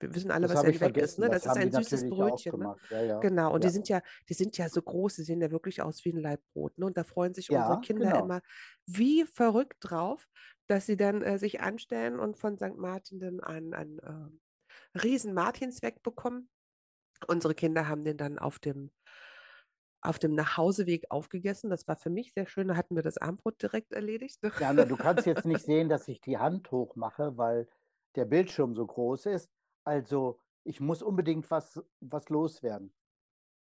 wir 0.00 0.14
wissen 0.14 0.30
alle, 0.30 0.46
Das 0.46 0.56
was 0.56 0.80
Weck 0.80 0.96
ist, 0.96 1.18
ne? 1.18 1.28
Das 1.28 1.42
Das 1.42 1.56
ist 1.56 1.56
die 1.56 1.60
ein 1.66 1.72
süßes 1.72 2.08
Brötchen, 2.10 2.58
ne? 2.58 2.76
Ja, 2.90 3.02
ja. 3.02 3.20
Genau, 3.20 3.52
und 3.52 3.64
die 3.64 3.68
Ja. 3.68 3.72
sind 3.72 3.88
ja, 3.88 4.02
die 4.28 4.34
sind 4.34 4.56
ja 4.56 4.68
so 4.68 4.80
groß, 4.82 5.16
die 5.16 5.22
sehen 5.24 5.40
ja 5.40 5.50
wirklich 5.50 5.82
aus 5.82 6.04
wie 6.04 6.12
ein 6.12 6.18
Laib 6.20 6.40
Brot, 6.52 6.78
ne? 6.78 6.86
Und 6.86 6.96
da 6.96 7.04
freuen 7.04 7.34
sich 7.34 7.50
unsere 7.50 7.80
Kinder 7.80 8.12
genau. 8.12 8.24
immer 8.24 8.42
wie 8.86 9.24
verrückt 9.24 9.78
drauf, 9.80 10.28
dass 10.66 10.86
sie 10.86 10.96
dann 10.96 11.22
äh, 11.22 11.38
sich 11.38 11.60
anstellen 11.60 12.20
und 12.20 12.36
von 12.38 12.56
St. 12.56 12.76
Martin 12.76 13.18
dann 13.20 13.40
einen, 13.40 13.74
einen 13.74 13.98
äh, 13.98 14.98
riesen 15.02 15.34
Martinsweg 15.34 16.02
bekommen. 16.02 16.48
Unsere 17.26 17.54
Kinder 17.54 17.88
haben 17.88 18.04
den 18.04 18.16
dann 18.16 18.38
auf 18.38 18.58
dem, 18.58 18.90
auf 20.00 20.18
dem 20.18 20.34
Nachhauseweg 20.34 21.06
aufgegessen. 21.10 21.70
Das 21.70 21.88
war 21.88 21.96
für 21.96 22.10
mich 22.10 22.32
sehr 22.32 22.46
schön. 22.46 22.68
Da 22.68 22.76
hatten 22.76 22.94
wir 22.94 23.02
das 23.02 23.18
Abendbrot 23.18 23.60
direkt 23.60 23.92
erledigt. 23.92 24.42
ne? 24.42 24.52
Jana, 24.60 24.84
du 24.84 24.96
kannst 24.96 25.26
jetzt 25.26 25.44
nicht 25.44 25.64
sehen, 25.64 25.88
dass 25.88 26.06
ich 26.06 26.20
die 26.20 26.38
Hand 26.38 26.70
hochmache, 26.70 27.36
weil 27.36 27.66
der 28.14 28.24
Bildschirm 28.24 28.74
so 28.74 28.86
groß 28.86 29.26
ist. 29.26 29.50
Also, 29.92 30.38
ich 30.64 30.80
muss 30.80 31.02
unbedingt 31.02 31.50
was, 31.50 31.80
was 32.00 32.28
loswerden. 32.28 32.92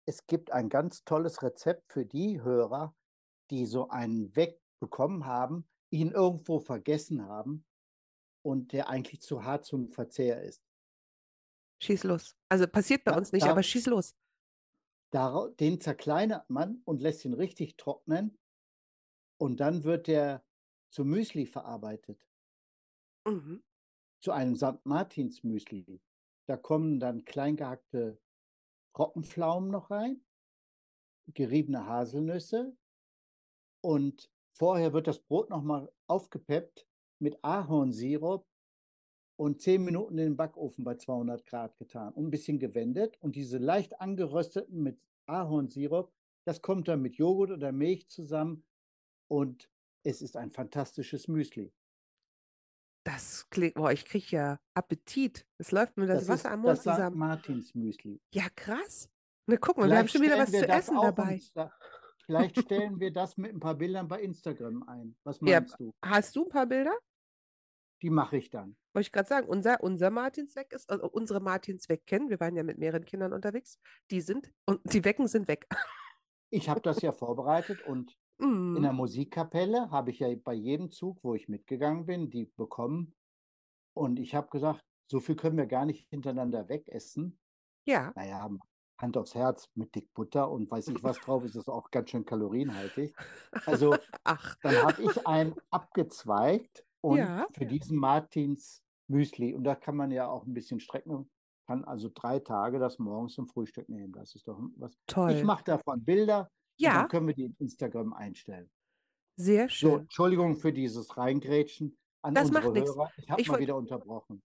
Es 0.08 0.26
gibt 0.26 0.52
ein 0.52 0.70
ganz 0.70 1.04
tolles 1.04 1.44
Rezept 1.44 1.92
für 1.92 2.06
die 2.06 2.42
Hörer, 2.42 2.96
die 3.52 3.66
so 3.66 3.90
einen 3.90 4.34
wegbekommen 4.34 5.26
haben, 5.26 5.68
ihn 5.92 6.12
irgendwo 6.12 6.60
vergessen 6.62 7.28
haben 7.28 7.66
und 8.42 8.72
der 8.72 8.88
eigentlich 8.88 9.20
zu 9.22 9.44
hart 9.44 9.66
zum 9.66 9.90
Verzehr 9.92 10.42
ist. 10.44 10.64
Schieß 11.82 12.06
los. 12.06 12.38
Also 12.48 12.68
passiert 12.68 13.04
bei 13.04 13.12
Da, 13.12 13.18
uns 13.18 13.34
nicht, 13.34 13.46
da, 13.46 13.52
aber 13.52 13.62
schieß 13.62 13.88
los. 13.88 14.16
Dara- 15.12 15.50
Den 15.60 15.82
zerkleinert 15.82 16.50
man 16.50 16.82
und 16.86 17.02
lässt 17.02 17.26
ihn 17.26 17.34
richtig 17.34 17.76
trocknen 17.76 18.40
und 19.38 19.60
dann 19.60 19.84
wird 19.84 20.08
der 20.08 20.46
zu 20.90 21.04
Müsli 21.04 21.46
verarbeitet, 21.48 22.26
Mhm. 23.28 23.62
zu 24.22 24.32
einem 24.32 24.56
St. 24.56 24.86
Martins 24.86 25.44
Müsli. 25.44 26.00
Da 26.46 26.58
kommen 26.58 27.00
dann 27.00 27.26
klein 27.26 27.56
gehackte 27.56 28.20
Trockenpflaumen 28.94 29.72
noch 29.72 29.90
rein, 29.90 30.22
geriebene 31.34 31.86
Haselnüsse 31.86 32.76
und 33.82 34.30
vorher 34.52 34.94
wird 34.94 35.08
das 35.08 35.20
Brot 35.20 35.50
nochmal 35.50 35.92
aufgepeppt 36.08 36.86
mit 37.20 37.44
Ahornsirup 37.44 38.46
und 39.36 39.62
zehn 39.62 39.84
Minuten 39.84 40.18
in 40.18 40.26
den 40.26 40.38
Backofen 40.38 40.84
bei 40.84 40.96
200 40.96 41.46
Grad 41.46 41.78
getan 41.78 42.14
und 42.14 42.26
ein 42.26 42.32
bisschen 42.32 42.60
gewendet. 42.60 43.18
Und 43.22 43.36
diese 43.36 43.58
leicht 43.58 44.00
angerösteten 44.00 44.84
mit 44.84 45.00
Ahornsirup, 45.26 46.12
das 46.46 46.62
kommt 46.62 46.88
dann 46.88 47.02
mit 47.02 47.16
Joghurt 47.16 47.52
oder 47.52 47.72
Milch 47.72 48.08
zusammen 48.10 48.64
und 49.28 49.70
es 50.04 50.22
ist 50.22 50.38
ein 50.38 50.52
fantastisches 50.52 51.28
Müsli. 51.28 51.74
Das 53.06 53.50
klingt, 53.50 53.74
boah, 53.76 53.92
ich 53.92 54.06
kriege 54.06 54.26
ja 54.30 54.60
Appetit. 54.74 55.46
Es 55.58 55.72
läuft 55.72 55.98
mir 55.98 56.08
das 56.08 56.22
Das 56.22 56.30
Wasser 56.30 56.50
ist 56.50 56.54
am 56.54 56.60
Mund 56.62 56.78
das 56.78 56.84
zusammen. 56.84 57.18
Martins 57.18 57.76
Müsli. 57.76 58.22
Ja, 58.34 58.46
krass. 58.56 59.10
Na, 59.46 59.58
guck 59.58 59.78
mal, 59.78 59.90
wir 59.90 59.98
haben 59.98 60.08
schon 60.08 60.22
wieder 60.22 60.38
was 60.38 60.52
zu 60.52 60.68
essen 60.68 60.96
dabei. 61.02 61.42
vielleicht 62.26 62.58
stellen 62.60 63.00
wir 63.00 63.12
das 63.12 63.36
mit 63.38 63.54
ein 63.54 63.60
paar 63.60 63.76
Bildern 63.76 64.08
bei 64.08 64.22
Instagram 64.22 64.84
ein. 64.88 65.18
Was 65.26 65.40
Ja, 65.42 65.60
meinst 65.60 65.78
du? 65.80 65.92
hast 66.04 66.36
du 66.36 66.44
ein 66.46 66.50
paar 66.50 66.66
Bilder? 66.66 66.98
Die 68.02 68.10
mache 68.10 68.38
ich 68.38 68.50
dann. 68.50 68.78
Wollte 68.94 69.08
ich 69.08 69.12
gerade 69.12 69.28
sagen, 69.28 69.48
unser, 69.48 69.82
unser 69.82 70.10
Martinsweg 70.10 70.72
ist, 70.72 70.90
also 70.90 71.10
unsere 71.10 71.40
Martinsweg 71.42 72.06
kennen, 72.06 72.30
wir 72.30 72.40
waren 72.40 72.56
ja 72.56 72.64
mit 72.64 72.78
mehreren 72.78 73.06
Kindern 73.06 73.34
unterwegs, 73.34 73.80
die 74.12 74.22
sind, 74.22 74.52
und 74.66 74.82
die 74.94 75.04
Wecken 75.04 75.28
sind 75.28 75.48
weg. 75.48 75.68
Ich 76.50 76.70
habe 76.70 76.82
das 76.82 77.02
ja 77.02 77.12
vorbereitet 77.12 77.82
und 77.86 78.14
In 78.44 78.82
der 78.82 78.92
Mhm. 78.92 78.98
Musikkapelle 78.98 79.90
habe 79.90 80.12
ich 80.12 80.20
ja 80.20 80.28
bei 80.36 80.54
jedem 80.54 80.92
Zug, 80.92 81.24
wo 81.24 81.34
ich 81.34 81.48
mitgegangen 81.48 82.06
bin, 82.06 82.30
die 82.30 82.46
bekommen. 82.58 83.16
Und 83.96 84.20
ich 84.20 84.36
habe 84.36 84.50
gesagt, 84.50 84.82
so 85.10 85.20
viel 85.20 85.36
können 85.36 85.58
wir 85.58 85.66
gar 85.68 85.86
nicht 85.86 86.10
hintereinander 86.10 86.68
wegessen. 86.68 87.40
Ja. 87.86 88.12
Naja, 88.16 88.50
Hand 89.00 89.18
aufs 89.18 89.34
Herz 89.36 89.70
mit 89.76 89.96
dick 89.96 90.14
Butter 90.14 90.50
und 90.52 90.70
weiß 90.70 90.90
ich 90.90 91.04
was 91.04 91.20
drauf, 91.20 91.44
ist 91.44 91.56
es 91.56 91.68
auch 91.70 91.90
ganz 91.92 92.10
schön 92.10 92.26
kalorienhaltig. 92.26 93.16
Also 93.66 93.96
Ach. 94.24 94.56
dann 94.62 94.76
habe 94.84 95.02
ich 95.04 95.26
einen 95.28 95.56
abgezweigt 95.72 96.86
und 97.02 97.18
Ja. 97.20 97.48
für 97.54 97.66
diesen 97.66 97.98
Martins 97.98 98.82
Müsli. 99.08 99.54
Und 99.54 99.64
da 99.64 99.76
kann 99.76 99.96
man 99.96 100.12
ja 100.12 100.28
auch 100.28 100.46
ein 100.46 100.54
bisschen 100.54 100.80
strecken. 100.80 101.30
Kann 101.68 101.84
also 101.86 102.10
drei 102.14 102.40
Tage 102.40 102.78
das 102.80 103.00
morgens 103.00 103.34
zum 103.34 103.48
Frühstück 103.48 103.88
nehmen. 103.90 104.12
Das 104.14 104.36
ist 104.36 104.48
doch 104.48 104.60
was. 104.76 104.94
Ich 104.94 105.00
Toll. 105.08 105.44
mache 105.44 105.64
davon 105.64 106.04
Bilder 106.04 106.50
und 106.82 106.94
Ja, 106.94 106.96
dann 106.96 107.08
können 107.08 107.28
wir 107.28 107.36
die 107.36 107.46
in 107.46 107.56
Instagram 107.60 108.14
einstellen. 108.14 108.72
sehr 109.38 109.70
So, 109.80 109.98
schön. 109.98 110.00
Entschuldigung 110.00 110.56
für 110.56 110.74
dieses 110.74 111.18
Reingrätschen 111.18 111.98
an 112.24 112.36
Das 112.36 112.52
macht 112.52 112.64
unsere 112.64 112.74
nichts. 112.74 112.96
Hörer. 112.96 113.14
Ich 113.18 113.30
habe 113.30 113.44
mal 113.48 113.60
wollt 113.60 113.60
wieder 113.60 113.76
unterbrochen. 113.78 114.44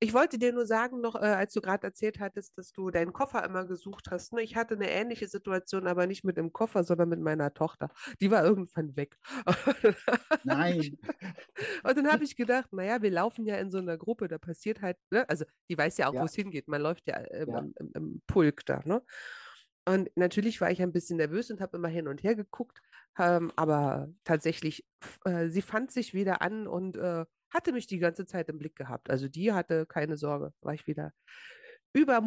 ich 0.00 0.12
wollte 0.14 0.38
dir 0.38 0.52
nur 0.52 0.66
sagen 0.66 1.00
noch, 1.00 1.14
äh, 1.16 1.18
als 1.18 1.52
du 1.54 1.60
gerade 1.60 1.86
erzählt 1.86 2.20
hattest, 2.20 2.56
dass 2.58 2.72
du 2.72 2.90
deinen 2.90 3.12
Koffer 3.12 3.44
immer 3.44 3.64
gesucht 3.66 4.08
hast, 4.10 4.32
ne? 4.32 4.42
Ich 4.42 4.54
hatte 4.56 4.74
eine 4.74 4.90
ähnliche 4.90 5.28
Situation, 5.28 5.86
aber 5.86 6.06
nicht 6.06 6.24
mit 6.24 6.36
dem 6.36 6.52
Koffer, 6.52 6.84
sondern 6.84 7.08
mit 7.08 7.20
meiner 7.20 7.52
Tochter. 7.54 7.90
Die 8.20 8.30
war 8.30 8.44
irgendwann 8.44 8.96
weg. 8.96 9.18
Nein. 10.42 10.98
Und 11.84 11.96
dann 11.96 12.10
habe 12.12 12.24
ich 12.24 12.36
gedacht, 12.36 12.72
naja, 12.72 13.02
wir 13.02 13.10
laufen 13.10 13.46
ja 13.46 13.56
in 13.56 13.70
so 13.70 13.78
einer 13.78 13.96
Gruppe, 13.98 14.28
da 14.28 14.38
passiert 14.38 14.82
halt, 14.82 14.98
ne? 15.10 15.28
Also 15.28 15.44
die 15.70 15.76
weiß 15.78 15.96
ja 15.98 16.08
auch, 16.08 16.18
wo 16.18 16.24
Ja, 16.24 16.24
es 16.24 16.34
hingeht. 16.34 16.68
Man 16.68 16.82
läuft 16.82 17.06
ja 17.08 17.16
im, 17.18 17.48
ja. 17.48 17.68
im, 17.78 17.92
im 17.94 18.22
Pulk 18.26 18.64
da, 18.66 18.80
ne? 18.84 19.02
Und 19.88 20.10
natürlich 20.16 20.60
war 20.60 20.70
ich 20.70 20.82
ein 20.82 20.92
bisschen 20.92 21.16
nervös 21.16 21.50
und 21.50 21.60
habe 21.60 21.76
immer 21.78 21.88
hin 21.88 22.08
und 22.08 22.22
her 22.22 22.34
geguckt, 22.34 22.80
ähm, 23.18 23.52
aber 23.56 24.08
tatsächlich, 24.24 24.86
äh, 25.24 25.48
sie 25.48 25.62
fand 25.62 25.90
sich 25.92 26.14
wieder 26.14 26.42
an 26.42 26.66
und 26.66 26.96
äh, 26.96 27.24
hatte 27.50 27.72
mich 27.72 27.86
die 27.86 27.98
ganze 27.98 28.26
Zeit 28.26 28.48
im 28.50 28.58
Blick 28.58 28.76
gehabt. 28.76 29.10
Also 29.10 29.28
die 29.28 29.52
hatte 29.52 29.86
keine 29.86 30.16
Sorge, 30.18 30.52
war 30.60 30.74
ich 30.74 30.86
wieder 30.86 31.14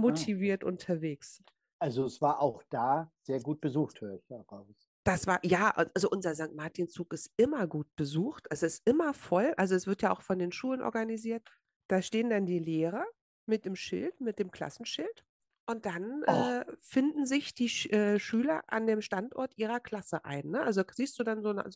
Ah, 0.06 0.32
übermotiviert 0.36 0.64
unterwegs. 0.64 1.44
also 1.80 2.06
es 2.06 2.22
war 2.22 2.40
auch 2.42 2.64
da 2.70 3.12
sehr 3.24 3.42
gut 3.42 3.60
besucht, 3.62 4.02
höre 4.02 4.16
ich 4.16 4.26
daraus. 4.28 4.90
Das 5.04 5.26
war, 5.26 5.40
ja, 5.44 5.72
also 5.96 6.10
unser 6.10 6.36
St. 6.36 6.54
Martinszug 6.56 7.14
ist 7.14 7.32
immer 7.38 7.66
gut 7.68 7.88
besucht. 7.96 8.46
Es 8.52 8.62
ist 8.62 8.88
immer 8.88 9.14
voll. 9.14 9.54
Also 9.58 9.74
es 9.76 9.88
wird 9.88 10.02
ja 10.04 10.12
auch 10.12 10.22
von 10.22 10.38
den 10.38 10.52
Schulen 10.52 10.82
organisiert. 10.82 11.48
Da 11.88 12.02
stehen 12.04 12.30
dann 12.30 12.46
die 12.46 12.60
Lehrer 12.60 13.06
mit 13.48 13.66
dem 13.66 13.76
Schild, 13.76 14.22
mit 14.22 14.38
dem 14.38 14.52
Klassenschild. 14.52 15.26
Und 15.72 15.86
dann 15.86 16.24
Oh, 16.28 16.32
äh, 16.32 16.66
finden 16.80 17.26
sich 17.26 17.54
die 17.54 17.70
Sch 17.70 17.88
äh, 17.88 18.20
Schüler 18.20 18.64
an 18.68 18.88
dem 18.88 19.02
Standort 19.02 19.58
ihrer 19.58 19.80
Klasse 19.80 20.26
ein. 20.26 20.50
Ne? 20.50 20.62
Also 20.62 20.84
siehst 20.92 21.18
du 21.18 21.24
dann 21.24 21.42
so, 21.42 21.50
eine, 21.50 21.70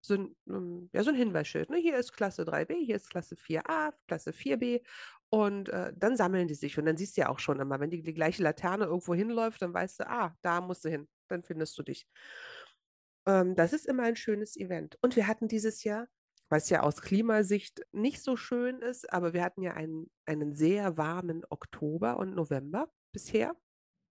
so, 0.00 0.14
ein, 0.14 0.36
ähm, 0.48 0.90
ja, 0.92 1.02
so 1.02 1.10
ein 1.10 1.16
Hinweisschild. 1.16 1.70
Ne? 1.70 1.78
Hier 1.78 1.96
ist 1.96 2.12
Klasse 2.12 2.42
3b, 2.42 2.74
hier 2.84 2.96
ist 2.96 3.10
Klasse 3.10 3.36
4a, 3.36 3.92
Klasse 4.06 4.32
4b. 4.32 4.82
Und 5.30 5.68
äh, 5.70 5.92
dann 5.96 6.16
sammeln 6.16 6.48
die 6.48 6.54
sich. 6.54 6.78
Und 6.78 6.86
dann 6.86 6.96
siehst 6.96 7.16
du 7.16 7.22
ja 7.22 7.28
auch 7.28 7.38
schon 7.38 7.60
immer, 7.60 7.80
wenn 7.80 7.90
die, 7.90 8.02
die 8.02 8.14
gleiche 8.14 8.42
Laterne 8.42 8.84
irgendwo 8.84 9.14
hinläuft, 9.14 9.62
dann 9.62 9.74
weißt 9.74 10.00
du, 10.00 10.08
ah, 10.08 10.36
da 10.42 10.60
musst 10.60 10.84
du 10.84 10.90
hin. 10.90 11.08
Dann 11.28 11.42
findest 11.42 11.78
du 11.78 11.82
dich. 11.82 12.06
Ähm, 13.26 13.54
das 13.54 13.72
ist 13.72 13.86
immer 13.86 14.04
ein 14.04 14.16
schönes 14.16 14.56
Event. 14.56 14.98
Und 15.02 15.16
wir 15.16 15.26
hatten 15.26 15.48
dieses 15.48 15.84
Jahr, 15.84 16.08
was 16.48 16.70
ja 16.70 16.82
aus 16.82 17.02
Klimasicht 17.02 17.82
nicht 17.92 18.22
so 18.22 18.36
schön 18.36 18.80
ist, 18.80 19.12
aber 19.12 19.34
wir 19.34 19.42
hatten 19.42 19.62
ja 19.62 19.74
einen, 19.74 20.10
einen 20.24 20.54
sehr 20.54 20.96
warmen 20.96 21.44
Oktober 21.50 22.18
und 22.18 22.34
November 22.34 22.90
bisher. 23.18 23.56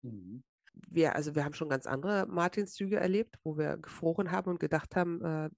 mhm. 0.01 0.43
Wir, 0.89 1.15
also 1.15 1.35
wir 1.35 1.45
haben 1.45 1.53
schon 1.53 1.69
ganz 1.69 1.85
andere 1.85 2.25
Martinszüge 2.25 2.97
erlebt, 2.97 3.37
wo 3.43 3.57
wir 3.57 3.77
gefroren 3.77 4.31
haben 4.31 4.49
und 4.49 4.59
gedacht 4.59 4.95
haben, 4.95 5.23
äh, 5.23 5.49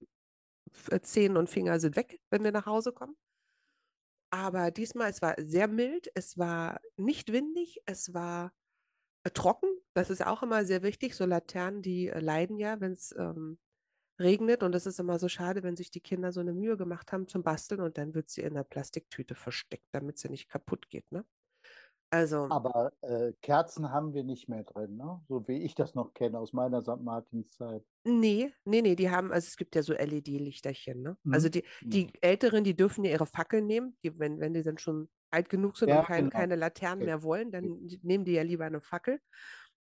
F- 0.74 1.00
Zehen 1.02 1.38
und 1.38 1.48
Finger 1.48 1.80
sind 1.80 1.96
weg, 1.96 2.20
wenn 2.30 2.44
wir 2.44 2.52
nach 2.52 2.66
Hause 2.66 2.92
kommen. 2.92 3.16
Aber 4.30 4.70
diesmal, 4.70 5.08
es 5.08 5.22
war 5.22 5.34
sehr 5.38 5.68
mild, 5.68 6.10
es 6.14 6.36
war 6.36 6.80
nicht 6.98 7.32
windig, 7.32 7.80
es 7.86 8.12
war 8.12 8.52
äh, 9.24 9.30
trocken. 9.30 9.70
Das 9.94 10.10
ist 10.10 10.26
auch 10.26 10.42
immer 10.42 10.66
sehr 10.66 10.82
wichtig. 10.82 11.14
So 11.14 11.24
Laternen, 11.24 11.80
die 11.80 12.08
äh, 12.08 12.20
leiden 12.20 12.58
ja, 12.58 12.78
wenn 12.80 12.92
es 12.92 13.14
ähm, 13.16 13.58
regnet. 14.20 14.62
Und 14.62 14.74
es 14.74 14.84
ist 14.84 15.00
immer 15.00 15.18
so 15.18 15.28
schade, 15.28 15.62
wenn 15.62 15.76
sich 15.76 15.90
die 15.90 16.02
Kinder 16.02 16.30
so 16.32 16.40
eine 16.40 16.52
Mühe 16.52 16.76
gemacht 16.76 17.12
haben 17.12 17.26
zum 17.26 17.42
Basteln 17.42 17.80
und 17.80 17.96
dann 17.96 18.12
wird 18.14 18.28
sie 18.28 18.42
in 18.42 18.54
der 18.54 18.64
Plastiktüte 18.64 19.34
versteckt, 19.34 19.88
damit 19.92 20.18
sie 20.18 20.28
nicht 20.28 20.48
kaputt 20.48 20.90
geht. 20.90 21.10
Ne? 21.10 21.24
Also, 22.10 22.50
Aber 22.50 22.92
äh, 23.02 23.32
Kerzen 23.40 23.90
haben 23.92 24.12
wir 24.14 24.24
nicht 24.24 24.48
mehr 24.48 24.64
drin, 24.64 24.96
ne? 24.96 25.20
So 25.28 25.46
wie 25.48 25.62
ich 25.62 25.74
das 25.76 25.94
noch 25.94 26.12
kenne 26.14 26.38
aus 26.40 26.52
meiner 26.52 26.82
St. 26.82 27.02
Martinszeit. 27.04 27.84
nee, 28.04 28.52
nee, 28.64 28.82
nee, 28.82 28.94
die 28.96 29.10
haben, 29.10 29.32
also 29.32 29.46
es 29.46 29.56
gibt 29.56 29.74
ja 29.74 29.82
so 29.82 29.92
LED-Lichterchen. 29.92 31.02
Ne? 31.02 31.16
Also 31.30 31.48
Mhm. 31.48 31.52
die, 31.52 31.64
Ja. 31.80 31.90
die 31.92 32.12
Älteren, 32.20 32.64
die 32.64 32.76
dürfen 32.76 33.04
ja 33.04 33.10
ihre 33.12 33.26
Fackeln 33.26 33.66
nehmen, 33.66 33.96
die, 34.04 34.18
wenn, 34.18 34.40
wenn 34.40 34.54
die 34.54 34.62
dann 34.62 34.78
schon 34.78 35.08
alt 35.30 35.48
genug 35.48 35.76
sind 35.76 35.92
und 35.92 36.02
ja, 36.02 36.02
kein, 36.02 36.30
genau. 36.30 36.30
keine 36.30 36.54
Laternen 36.56 37.02
Okay. 37.02 37.04
mehr 37.04 37.22
wollen, 37.22 37.50
dann 37.50 37.86
die- 37.88 38.00
nehmen 38.02 38.24
die 38.24 38.32
ja 38.32 38.42
lieber 38.42 38.64
eine 38.64 38.80
Fackel. 38.80 39.20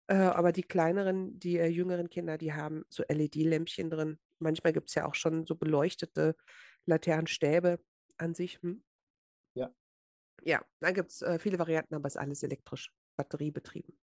Äh, 0.06 0.14
aber 0.16 0.52
die 0.52 0.62
kleineren, 0.62 1.38
die 1.38 1.58
äh, 1.58 1.66
jüngeren 1.68 2.08
Kinder, 2.10 2.38
die 2.38 2.52
haben 2.54 2.84
so 2.90 3.02
LED-Lämpchen 3.08 3.90
drin. 3.90 4.18
Manchmal 4.38 4.72
gibt 4.72 4.88
es 4.90 4.94
ja 4.94 5.06
auch 5.06 5.14
schon 5.14 5.46
so 5.46 5.54
beleuchtete 5.56 6.36
Laternenstäbe 6.86 7.80
an 8.18 8.34
sich. 8.34 8.60
Hm? 8.62 8.82
Ja. 10.44 10.58
Ja, 10.58 10.64
da 10.80 10.92
gibt 10.92 11.10
es 11.10 11.22
äh, 11.22 11.38
viele 11.38 11.58
Varianten, 11.58 11.94
aber 11.94 12.06
es 12.06 12.14
ist 12.14 12.20
alles 12.20 12.42
elektrisch, 12.42 12.92
batteriebetrieben. 13.16 13.98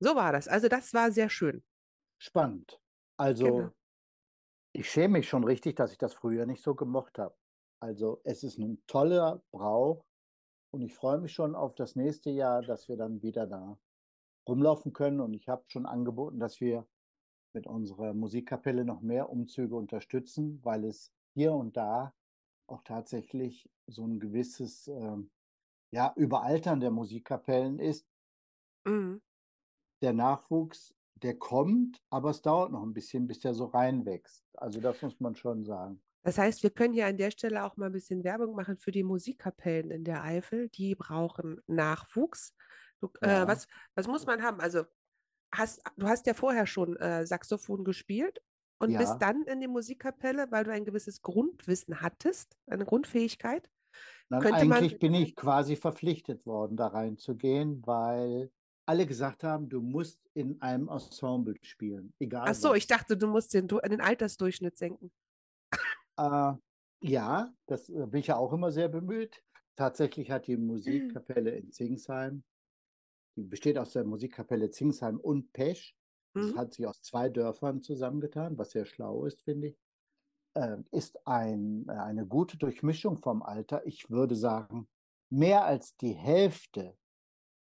So 0.00 0.14
war 0.16 0.32
das. 0.32 0.48
Also 0.48 0.68
das 0.68 0.94
war 0.94 1.12
sehr 1.12 1.28
schön. 1.28 1.62
Spannend. 2.18 2.80
Genau. 3.38 3.68
Also, 3.68 3.70
ich 4.72 4.90
schäme 4.90 5.18
mich 5.18 5.28
schon 5.28 5.44
richtig, 5.44 5.76
dass 5.76 5.92
ich 5.92 5.98
das 5.98 6.14
früher 6.14 6.46
nicht 6.46 6.62
so 6.62 6.74
gemocht 6.74 7.18
habe. 7.18 7.36
Also, 7.82 8.20
es 8.24 8.42
ist 8.42 8.58
ein 8.58 8.82
toller 8.86 9.42
Brauch 9.52 10.04
und 10.72 10.82
ich 10.82 10.94
freue 10.94 11.18
mich 11.18 11.32
schon 11.32 11.54
auf 11.54 11.74
das 11.74 11.96
nächste 11.96 12.30
Jahr, 12.30 12.62
dass 12.62 12.88
wir 12.88 12.96
dann 12.96 13.22
wieder 13.22 13.46
da 13.46 13.78
rumlaufen 14.48 14.92
können. 14.92 15.20
Und 15.20 15.34
ich 15.34 15.48
habe 15.48 15.64
schon 15.68 15.86
angeboten, 15.86 16.38
dass 16.40 16.60
wir 16.60 16.86
mit 17.54 17.66
unserer 17.66 18.14
Musikkapelle 18.14 18.84
noch 18.84 19.00
mehr 19.00 19.30
Umzüge 19.30 19.76
unterstützen, 19.76 20.60
weil 20.62 20.84
es 20.84 21.12
hier 21.34 21.52
und 21.52 21.76
da 21.76 22.14
auch 22.68 22.82
tatsächlich 22.84 23.68
so 23.86 24.06
ein 24.06 24.20
gewisses 24.20 24.88
ähm, 24.88 25.30
ja, 25.92 26.12
Überaltern 26.16 26.80
der 26.80 26.90
Musikkapellen 26.90 27.78
ist. 27.78 28.06
Mhm. 28.84 29.20
Der 30.02 30.12
Nachwuchs, 30.12 30.94
der 31.14 31.38
kommt, 31.38 32.02
aber 32.10 32.30
es 32.30 32.42
dauert 32.42 32.72
noch 32.72 32.82
ein 32.82 32.94
bisschen, 32.94 33.26
bis 33.26 33.40
der 33.40 33.54
so 33.54 33.66
reinwächst. 33.66 34.44
Also 34.54 34.80
das 34.80 35.02
muss 35.02 35.20
man 35.20 35.34
schon 35.34 35.64
sagen. 35.64 36.02
Das 36.22 36.38
heißt, 36.38 36.62
wir 36.62 36.70
können 36.70 36.92
hier 36.92 37.06
an 37.06 37.16
der 37.16 37.30
Stelle 37.30 37.64
auch 37.64 37.76
mal 37.76 37.86
ein 37.86 37.92
bisschen 37.92 38.24
Werbung 38.24 38.54
machen 38.54 38.76
für 38.76 38.90
die 38.90 39.02
Musikkapellen 39.02 39.90
in 39.90 40.04
der 40.04 40.22
Eifel. 40.22 40.68
Die 40.68 40.94
brauchen 40.94 41.60
Nachwuchs. 41.66 42.54
Du, 43.00 43.10
äh, 43.22 43.28
Ja, 43.28 43.48
was, 43.48 43.66
was 43.94 44.06
muss 44.06 44.26
man 44.26 44.42
haben? 44.42 44.60
Also 44.60 44.84
hast, 45.52 45.82
du 45.96 46.06
hast 46.06 46.26
ja 46.26 46.34
vorher 46.34 46.66
schon 46.66 46.96
äh, 46.96 47.26
Saxophon 47.26 47.84
gespielt 47.84 48.42
und 48.78 48.96
bist 48.96 49.12
ja. 49.12 49.18
dann 49.18 49.42
in 49.44 49.60
die 49.60 49.68
Musikkapelle, 49.68 50.50
weil 50.50 50.64
du 50.64 50.72
ein 50.72 50.84
gewisses 50.84 51.22
Grundwissen 51.22 52.00
hattest, 52.00 52.56
eine 52.66 52.84
Grundfähigkeit. 52.84 53.70
Nein, 54.30 54.42
Könnte 54.42 54.64
man, 54.64 54.86
eigentlich 54.86 54.98
bin 54.98 55.14
ich 55.14 55.34
quasi 55.36 55.76
verpflichtet 55.76 56.46
worden, 56.46 56.76
da 56.76 56.86
reinzugehen, 56.88 57.84
weil 57.86 58.50
alle 58.86 59.06
gesagt 59.06 59.44
haben, 59.44 59.68
du 59.68 59.80
musst 59.80 60.20
in 60.34 60.60
einem 60.62 60.88
Ensemble 60.88 61.54
spielen, 61.62 62.14
ach 62.14 62.20
egal 62.24 62.54
so, 62.54 62.74
ich 62.74 62.82
was. 62.84 62.88
dachte, 62.88 63.16
du 63.16 63.26
musst 63.26 63.54
den, 63.54 63.66
Du- 63.68 63.78
den 63.80 64.00
Altersdurchschnitt 64.00 64.76
senken. 64.76 65.10
Äh, 66.18 66.52
ja, 67.02 67.54
das 67.66 67.88
äh, 67.88 68.06
bin 68.06 68.20
ich 68.20 68.28
ja 68.28 68.36
auch 68.36 68.52
immer 68.52 68.72
sehr 68.72 68.88
bemüht. 68.88 69.42
Tatsächlich 69.76 70.30
hat 70.30 70.46
die 70.46 70.56
Musikkapelle 70.56 71.50
in 71.56 71.70
Zingsheim, 71.72 72.44
die 73.36 73.44
besteht 73.44 73.78
aus 73.78 73.92
der 73.92 74.04
Musikkapelle 74.04 74.70
Zingsheim 74.70 75.18
und 75.20 75.52
Pesch. 75.52 75.96
Das 76.34 76.54
Mhm. 76.54 76.56
hat 76.56 76.74
sich 76.74 76.86
aus 76.86 77.02
zwei 77.02 77.28
Dörfern 77.30 77.82
zusammengetan, 77.82 78.58
was 78.58 78.70
sehr 78.72 78.86
schlau 78.86 79.26
ist, 79.26 79.42
finde 79.42 79.68
ich. 79.68 79.78
Äh, 80.54 80.78
ist 80.90 81.26
ein, 81.26 81.86
äh, 81.88 81.92
eine 81.92 82.26
gute 82.26 82.56
Durchmischung 82.56 83.18
vom 83.18 83.42
Alter. 83.42 83.86
Ich 83.86 84.10
würde 84.10 84.34
sagen, 84.34 84.88
mehr 85.28 85.64
als 85.64 85.96
die 85.96 86.12
Hälfte 86.12 86.96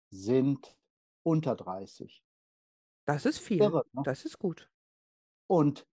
sind 0.10 0.78
unter 1.24 1.56
30. 1.56 2.22
Das 3.06 3.26
ist 3.26 3.40
viel. 3.40 3.62
Irre, 3.62 3.86
ne? 3.94 4.02
Das 4.04 4.26
ist 4.26 4.40
gut. 4.40 4.70
Und 5.48 5.88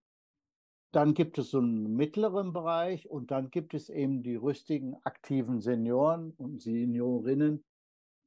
dann 0.91 1.13
gibt 1.13 1.37
es 1.37 1.51
so 1.51 1.59
einen 1.59 1.95
mittleren 1.95 2.53
Bereich 2.53 3.09
und 3.09 3.31
dann 3.31 3.49
gibt 3.49 3.73
es 3.73 3.89
eben 3.89 4.21
die 4.21 4.35
rüstigen, 4.35 4.95
aktiven 5.03 5.61
Senioren 5.61 6.31
und 6.31 6.61
Seniorinnen. 6.61 7.63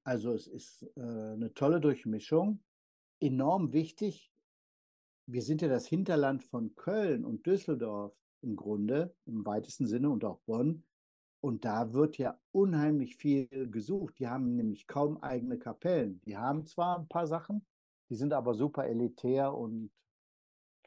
Also 0.03 0.33
es 0.33 0.47
ist 0.47 0.83
äh, 0.97 1.01
eine 1.01 1.53
tolle 1.53 1.81
Durchmischung. 1.81 2.63
Enorm 3.21 3.73
wichtig. 3.73 4.33
Wir 5.27 5.43
sind 5.43 5.63
ja 5.63 5.69
das 5.69 5.87
Hinterland 5.87 6.43
von 6.45 6.75
Köln 6.75 7.25
und 7.25 7.45
Düsseldorf 7.47 8.17
im 8.43 8.57
Grunde, 8.57 9.15
im 9.27 9.45
weitesten 9.45 9.87
Sinne 9.87 10.11
und 10.11 10.25
auch 10.25 10.41
Bonn. 10.47 10.85
Und 11.41 11.65
da 11.65 11.93
wird 11.93 12.19
ja 12.19 12.39
unheimlich 12.53 13.17
viel 13.17 13.47
gesucht. 13.71 14.19
Die 14.19 14.29
haben 14.29 14.57
nämlich 14.57 14.87
kaum 14.87 15.23
eigene 15.23 15.59
Kapellen. 15.59 16.21
Die 16.23 16.37
haben 16.37 16.67
zwar 16.67 16.99
ein 16.99 17.09
paar 17.09 17.27
Sachen, 17.27 17.65
die 18.11 18.17
sind 18.17 18.33
aber 18.33 18.55
super 18.55 18.87
elitär 18.87 19.55
und 19.55 19.91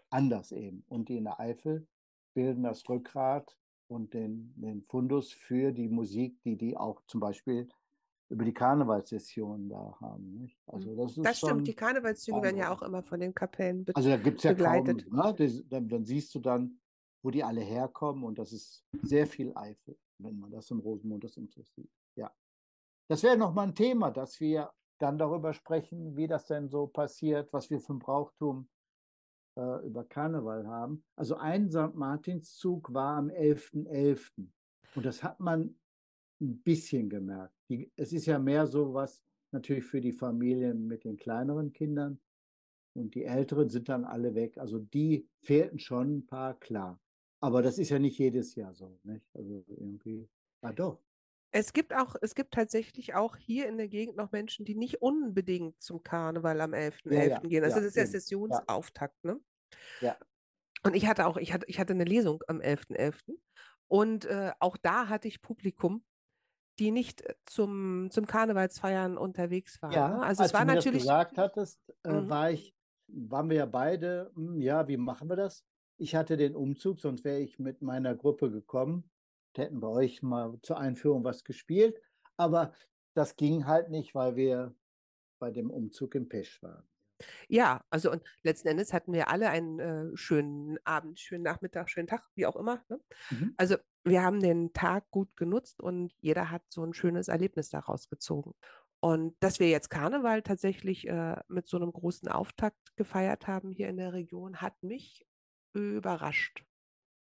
anders 0.10 0.52
eben. 0.52 0.84
Und 0.88 1.10
die 1.10 1.18
in 1.18 1.26
der 1.26 1.40
Eifel 1.40 1.88
bilden 2.34 2.64
das 2.64 2.88
Rückgrat 2.90 3.58
und 3.88 4.14
den, 4.14 4.54
den 4.58 4.84
Fundus 4.84 5.32
für 5.32 5.72
die 5.72 5.90
Musik, 5.90 6.42
die 6.44 6.58
die 6.58 6.78
auch 6.78 7.02
zum 7.08 7.20
Beispiel 7.20 7.68
über 8.30 8.46
die 8.46 8.54
Karnevalssessionen 8.54 9.70
da 9.70 9.98
haben. 10.00 10.36
Nicht? 10.36 10.58
Also 10.68 10.96
das 10.96 11.18
ist 11.18 11.26
Das 11.26 11.38
stimmt, 11.40 11.68
die 11.68 11.74
Karnevalszüge 11.74 12.42
werden 12.42 12.58
ja 12.58 12.72
auch 12.72 12.84
immer 12.84 13.02
von 13.02 13.20
den 13.20 13.34
Kapellen 13.34 13.84
be 13.86 13.96
Also 13.96 14.10
da 14.10 14.18
gibt 14.18 14.38
es 14.38 14.44
ja 14.44 14.54
kaum, 14.54 14.84
begleitet. 14.84 15.12
ne? 15.12 15.36
das, 15.36 15.64
dann, 15.68 15.88
dann 15.90 16.06
siehst 16.06 16.34
du 16.36 16.40
dann, 16.40 16.79
wo 17.24 17.32
die 17.32 17.44
alle 17.44 17.62
herkommen 17.62 18.24
und 18.24 18.40
das 18.40 18.54
ist 18.54 18.86
sehr 19.04 19.28
viel 19.28 19.52
Eifel, 19.56 19.98
wenn 20.20 20.40
man 20.40 20.52
das 20.52 20.72
im 20.72 20.80
Rosenmond 20.80 21.24
das 21.24 21.38
interessiert. 21.38 21.90
Ja. 22.16 22.32
Das 23.10 23.24
wäre 23.24 23.38
nochmal 23.38 23.68
ein 23.68 23.76
Thema, 23.76 24.12
dass 24.12 24.40
wir 24.40 24.72
dann 25.00 25.18
darüber 25.18 25.54
sprechen, 25.54 26.16
wie 26.16 26.28
das 26.28 26.46
denn 26.46 26.70
so 26.70 26.88
passiert, 26.88 27.52
was 27.54 27.70
wir 27.70 27.80
für 27.80 27.94
ein 27.94 28.00
Brauchtum 28.00 28.70
äh, 29.58 29.86
über 29.86 30.04
Karneval 30.04 30.68
haben. 30.68 31.04
Also 31.16 31.36
ein 31.36 31.70
St. 31.70 31.96
Martinszug 31.96 32.94
war 32.94 33.18
am 33.18 33.30
11.11. 33.30 34.48
Und 34.96 35.06
das 35.06 35.24
hat 35.24 35.40
man 35.40 35.76
ein 36.42 36.62
bisschen 36.62 37.10
gemerkt. 37.10 37.54
Die, 37.70 37.92
es 37.96 38.14
ist 38.14 38.26
ja 38.26 38.40
mehr 38.40 38.68
so 38.68 38.94
was 38.94 39.24
natürlich 39.52 39.86
für 39.86 40.02
die 40.02 40.14
Familien 40.14 40.88
mit 40.88 41.04
den 41.04 41.18
kleineren 41.18 41.74
Kindern. 41.74 42.20
Und 42.96 43.16
die 43.16 43.26
Älteren 43.26 43.70
sind 43.70 43.90
dann 43.90 44.06
alle 44.06 44.36
weg. 44.36 44.58
Also 44.58 44.80
die 44.80 45.28
fehlten 45.42 45.80
schon 45.80 46.18
ein 46.18 46.26
paar, 46.26 46.60
klar. 46.60 47.00
Aber 47.42 47.62
das 47.62 47.78
ist 47.78 47.90
ja 47.90 48.00
nicht 48.00 48.18
jedes 48.18 48.56
Jahr 48.56 48.74
so. 48.74 49.00
Nicht? 49.04 49.26
Also 49.34 49.64
irgendwie, 49.68 50.30
ah 50.62 50.74
doch. 50.74 51.02
Es 51.52 51.74
gibt 51.74 51.96
auch, 51.96 52.16
es 52.22 52.36
gibt 52.36 52.54
tatsächlich 52.54 53.16
auch 53.16 53.36
hier 53.36 53.68
in 53.68 53.78
der 53.78 53.88
Gegend 53.88 54.18
noch 54.18 54.32
Menschen, 54.32 54.66
die 54.66 54.76
nicht 54.76 55.02
unbedingt 55.02 55.82
zum 55.82 56.04
Karneval 56.04 56.62
am 56.62 56.74
11.11. 56.74 57.14
Ja, 57.14 57.24
ja, 57.24 57.40
gehen. 57.40 57.64
Also 57.64 57.78
ja, 57.78 57.82
das 57.82 57.90
ist 57.90 57.96
ja. 57.96 58.04
Ja, 58.04 58.08
Sessionsauftakt, 58.08 59.24
ne? 59.24 59.40
ja. 60.02 60.18
Und 60.84 60.96
ich 60.96 61.08
hatte 61.08 61.26
auch, 61.28 61.38
ich 61.38 61.54
hatte, 61.54 61.66
ich 61.68 61.80
hatte 61.80 61.94
eine 61.94 62.06
Lesung 62.06 62.42
am 62.48 62.60
11.11. 62.62 63.38
Und 63.88 64.26
äh, 64.26 64.52
auch 64.60 64.78
da 64.78 65.10
hatte 65.10 65.28
ich 65.28 65.42
Publikum, 65.42 66.06
die 66.80 66.92
nicht 66.92 67.22
äh, 67.22 67.36
zum, 67.46 68.10
zum 68.12 68.26
Karnevalsfeiern 68.28 69.18
unterwegs 69.18 69.82
waren. 69.82 69.92
Ja, 69.92 70.08
Ne? 70.10 70.22
Also 70.24 70.44
es 70.44 70.52
als 70.52 70.52
du 70.52 70.58
war 70.58 70.66
mir 70.66 70.76
das 70.76 70.86
natürlich, 70.86 71.04
gesagt 71.04 71.38
hattest, 71.38 71.82
äh, 72.04 72.22
Mhm. 72.22 72.30
war 72.30 72.52
ich, 72.52 72.76
waren 73.08 73.50
wir 73.50 73.58
ja 73.58 73.66
beide, 73.66 74.32
hm, 74.36 74.62
ja, 74.62 74.88
wie 74.88 74.98
machen 74.98 75.30
wir 75.30 75.36
das? 75.36 75.66
Ich 76.02 76.16
hatte 76.16 76.38
den 76.38 76.56
Umzug, 76.56 77.02
sonst 77.02 77.26
wäre 77.26 77.40
ich 77.40 77.60
mit 77.60 77.82
meiner 77.82 78.16
Gruppe 78.16 78.50
gekommen. 78.50 79.10
Da 79.54 79.64
hätten 79.64 79.82
wir 79.82 79.90
euch 79.90 80.22
mal 80.24 80.58
zur 80.62 80.78
Einführung 80.78 81.26
was 81.26 81.44
gespielt. 81.44 82.02
Aber 82.38 82.74
das 83.16 83.36
ging 83.36 83.66
halt 83.66 83.90
nicht, 83.90 84.16
weil 84.16 84.38
wir 84.38 84.74
bei 85.40 85.52
dem 85.52 85.70
Umzug 85.70 86.16
in 86.16 86.30
Pesch 86.30 86.64
waren. 86.64 86.88
ja, 87.50 87.84
also 87.90 88.12
und 88.12 88.24
letzten 88.44 88.70
Endes 88.70 88.94
hatten 88.94 89.12
wir 89.12 89.28
alle 89.28 89.50
einen 89.50 89.80
äh, 89.80 90.16
schönen 90.16 90.78
Abend, 90.86 91.20
schönen 91.20 91.44
Nachmittag, 91.44 91.90
schönen 91.90 92.08
Tag, 92.08 92.24
wie 92.36 92.46
auch 92.46 92.56
immer. 92.56 92.82
Ne? 92.88 93.02
Mhm. 93.32 93.54
Also 93.58 93.76
wir 94.06 94.24
haben 94.24 94.40
den 94.40 94.72
Tag 94.72 95.12
gut 95.12 95.36
genutzt 95.36 95.82
und 95.82 96.14
jeder 96.22 96.50
hat 96.50 96.64
so 96.70 96.82
ein 96.82 96.94
schönes 96.94 97.28
Erlebnis 97.28 97.70
daraus 97.70 98.08
gezogen. 98.08 98.54
Und 99.02 99.36
dass 99.42 99.60
wir 99.60 99.70
jetzt 99.70 99.90
Karneval 99.90 100.44
tatsächlich 100.44 101.08
äh, 101.10 101.36
mit 101.50 101.68
so 101.68 101.76
einem 101.76 101.92
großen 101.92 102.30
Auftakt 102.30 102.96
gefeiert 102.96 103.48
haben 103.48 103.72
hier 103.72 103.90
in 103.90 103.98
der 103.98 104.14
Region, 104.14 104.62
hat 104.62 104.82
mich 104.82 105.26
überrascht. 105.74 106.66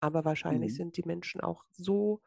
Aber 0.01 0.25
wahrscheinlich 0.25 0.75
Mhm. 0.75 0.77
sind 0.77 0.97
die 0.97 1.05
Menschen 1.05 1.41
auch 1.43 1.67
so 1.73 2.23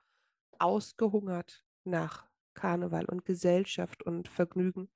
ausgehungert 0.60 1.66
nach 1.86 2.30
Karneval 2.56 3.06
und 3.06 3.26
Gesellschaft 3.26 4.04
und 4.04 4.28
Vergnügen, 4.30 4.90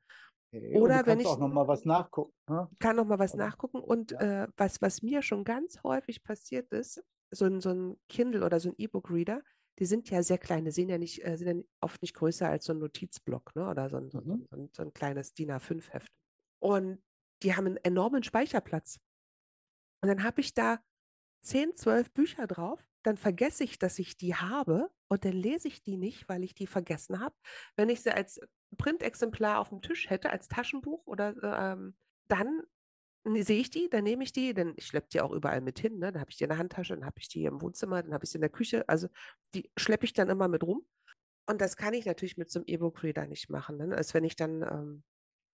Und 0.52 0.82
Oder 0.82 1.06
wenn 1.06 1.17
kannst 1.17 1.26
auch 1.28 1.34
ich 1.36 1.39
noch 1.39 1.50
mal 1.50 1.67
was 1.67 1.86
nachgucken. 1.86 2.34
Ne? 2.50 2.69
kann 2.80 2.95
noch 2.95 3.06
mal 3.06 3.19
was 3.19 3.34
Oder? 3.34 3.45
nachgucken. 3.45 3.80
Und 3.80 4.12
Ja. 4.12 4.43
äh, 4.43 4.48
was, 4.58 4.82
was 4.82 5.02
mir 5.02 5.21
schon 5.21 5.43
ganz 5.43 5.84
häufig 5.84 6.24
passiert 6.24 6.71
ist, 6.71 7.04
so 7.32 7.45
ein, 7.45 7.62
so 7.62 7.69
ein 7.69 8.00
Kindle 8.10 8.45
oder 8.45 8.60
so 8.60 8.69
ein 8.69 8.76
E-Book-Reader, 8.78 9.41
die 9.80 9.86
sind 9.86 10.10
ja 10.10 10.24
sehr 10.24 10.38
klein, 10.38 10.66
die 10.66 10.72
sehen 10.72 10.90
ja 10.90 10.98
nicht, 10.98 11.26
äh, 11.26 11.38
sind 11.38 11.48
ja 11.58 11.64
oft 11.82 12.02
nicht 12.02 12.14
größer 12.16 12.48
als 12.50 12.66
so 12.66 12.74
ein 12.74 12.80
Notizblock, 12.80 13.56
ne? 13.56 13.68
Oder 13.70 13.90
so 13.90 13.98
ein, 13.98 14.10
so, 14.10 14.20
ein- 14.20 14.26
Mhm. 14.28 14.48
so 14.50 14.56
ein, 14.58 14.70
so 14.74 14.82
ein 14.84 14.94
kleines 14.94 15.34
DIN 15.34 15.52
A5-Heft. 15.52 16.12
Und 16.62 17.02
die 17.44 17.56
haben 17.56 17.66
einen 17.68 17.78
enormen 17.78 18.24
Speicherplatz. 18.24 19.00
Und 20.02 20.10
dann 20.10 20.24
habe 20.24 20.42
ich 20.42 20.54
da 20.54 20.80
10, 21.44 21.76
12 21.76 22.12
Bücher 22.14 22.48
drauf, 22.48 22.86
dann 23.04 23.18
vergesse 23.18 23.64
ich, 23.64 23.78
dass 23.78 24.00
ich 24.00 24.18
die 24.18 24.36
habe 24.36 24.90
und 25.10 25.26
dann 25.26 25.34
lese 25.34 25.68
ich 25.68 25.84
die 25.84 25.98
nicht, 25.98 26.28
weil 26.28 26.44
ich 26.44 26.56
die 26.56 26.68
vergessen 26.68 27.20
habe. 27.20 27.36
Wenn 27.76 27.90
ich 27.90 28.02
sie 28.02 28.12
als 28.12 28.40
Printexemplar 28.78 29.60
auf 29.60 29.70
dem 29.70 29.82
Tisch 29.82 30.10
hätte, 30.10 30.32
als 30.32 30.48
Taschenbuch 30.48 31.06
oder 31.06 31.36
ähm, 31.74 31.96
dann 32.28 32.64
ne- 33.26 33.44
sehe 33.44 33.60
ich 33.60 33.70
die, 33.70 33.90
dann 33.90 34.04
nehme 34.04 34.24
ich 34.24 34.32
die, 34.32 34.54
denn 34.54 34.74
ich 34.78 34.86
schleppe 34.88 35.08
die 35.12 35.22
auch 35.22 35.32
überall 35.32 35.62
mit 35.62 35.80
hin. 35.80 36.00
Ne? 36.00 36.12
Dann 36.12 36.22
habe 36.22 36.32
ich 36.32 36.38
die 36.38 36.44
in 36.44 36.50
der 36.50 36.58
Handtasche, 36.58 36.96
dann 36.96 37.06
habe 37.06 37.20
ich 37.20 37.28
die 37.28 37.46
im 37.46 37.62
Wohnzimmer, 37.62 38.02
dann 38.02 38.14
habe 38.14 38.24
ich 38.24 38.32
sie 38.32 38.38
in 38.38 38.42
der 38.42 38.50
Küche. 38.50 38.88
Also 38.88 39.08
die 39.54 39.70
schleppe 39.78 40.06
ich 40.06 40.14
dann 40.14 40.30
immer 40.30 40.48
mit 40.48 40.64
rum. 40.64 40.86
Und 41.48 41.62
das 41.62 41.78
kann 41.78 41.94
ich 41.94 42.06
natürlich 42.06 42.38
mit 42.38 42.50
so 42.50 42.60
einem 42.60 42.66
E-Book-Reader 42.68 43.28
nicht 43.28 43.50
machen. 43.50 43.78
Ne? 43.78 43.96
Als 43.96 44.14
wenn 44.14 44.24
ich 44.24 44.36
dann 44.36 44.62
ähm, 44.64 45.04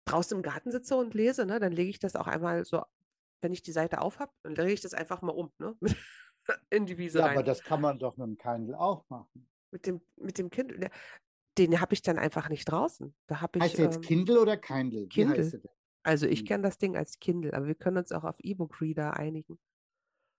draußen 0.05 0.37
im 0.37 0.43
Garten 0.43 0.71
sitze 0.71 0.97
und 0.97 1.15
lese, 1.15 1.47
ne? 1.47 1.61
dann 1.61 1.73
lege 1.73 1.91
ich 1.91 1.99
das 1.99 2.15
auch 2.17 2.27
einmal 2.27 2.65
so, 2.65 2.83
wenn 3.41 3.53
ich 3.53 3.63
die 3.63 3.73
Seite 3.73 4.01
auf 4.03 4.19
habe, 4.19 4.33
dann 4.43 4.55
lege 4.55 4.73
ich 4.73 4.81
das 4.81 4.93
einfach 4.95 5.23
mal 5.23 5.33
um, 5.33 5.53
ne? 5.59 5.77
in 6.71 6.87
die 6.87 6.99
Wiese 6.99 7.19
Ja, 7.21 7.27
rein. 7.27 7.37
aber 7.39 7.45
das 7.45 7.63
kann 7.63 7.81
man 7.81 7.99
doch 7.99 8.17
mit 8.17 8.27
dem 8.27 8.37
Kindle 8.39 8.79
auch 8.79 9.09
machen. 9.09 9.49
Mit 9.71 9.87
dem, 9.87 10.01
mit 10.17 10.39
dem 10.39 10.51
Kind, 10.51 10.73
der- 10.83 10.91
den 11.57 11.81
habe 11.81 11.93
ich 11.93 12.03
dann 12.03 12.19
einfach 12.19 12.49
nicht 12.49 12.67
draußen. 12.67 13.15
Da 13.27 13.41
habe 13.41 13.59
ich, 13.59 13.65
Heißt 13.65 13.79
der 13.79 13.87
jetzt 13.87 13.97
ähm, 13.97 14.03
Kindle 14.03 14.41
oder 14.41 14.57
Kindle? 14.57 15.03
Wie 15.03 15.09
Kindle. 15.09 15.63
Also 16.03 16.27
ich 16.27 16.45
Hm. 16.45 16.47
kenne 16.47 16.63
das 16.65 16.79
Ding 16.79 16.97
als 16.97 17.19
Kindle, 17.21 17.55
aber 17.55 17.67
wir 17.67 17.75
können 17.75 17.99
uns 17.99 18.13
auch 18.13 18.25
auf 18.25 18.37
E-Book-Reader 18.41 19.17
einigen. 19.17 19.59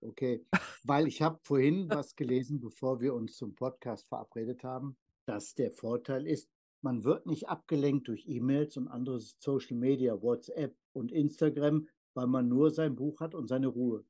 Okay, 0.01 0.45
weil 0.83 1.07
ich 1.07 1.21
habe 1.21 1.39
vorhin 1.43 1.89
was 1.89 2.15
gelesen, 2.15 2.59
bevor 2.61 3.01
wir 3.01 3.13
uns 3.13 3.35
zum 3.35 3.55
Podcast 3.55 4.07
verabredet 4.07 4.63
haben, 4.63 4.97
dass 5.25 5.55
der 5.55 5.71
Vorteil 5.71 6.25
ist, 6.25 6.49
man 6.81 7.03
wird 7.03 7.25
nicht 7.25 7.49
abgelenkt 7.49 8.07
durch 8.07 8.25
E-Mails 8.27 8.77
und 8.77 8.87
andere 8.87 9.19
Social 9.19 9.75
Media, 9.77 10.21
WhatsApp 10.21 10.77
und 10.93 11.11
Instagram, 11.11 11.87
weil 12.13 12.27
man 12.27 12.47
nur 12.47 12.71
sein 12.71 12.95
Buch 12.95 13.19
hat 13.19 13.35
und 13.35 13.47
seine 13.47 13.67
Ruhe. 13.67 14.05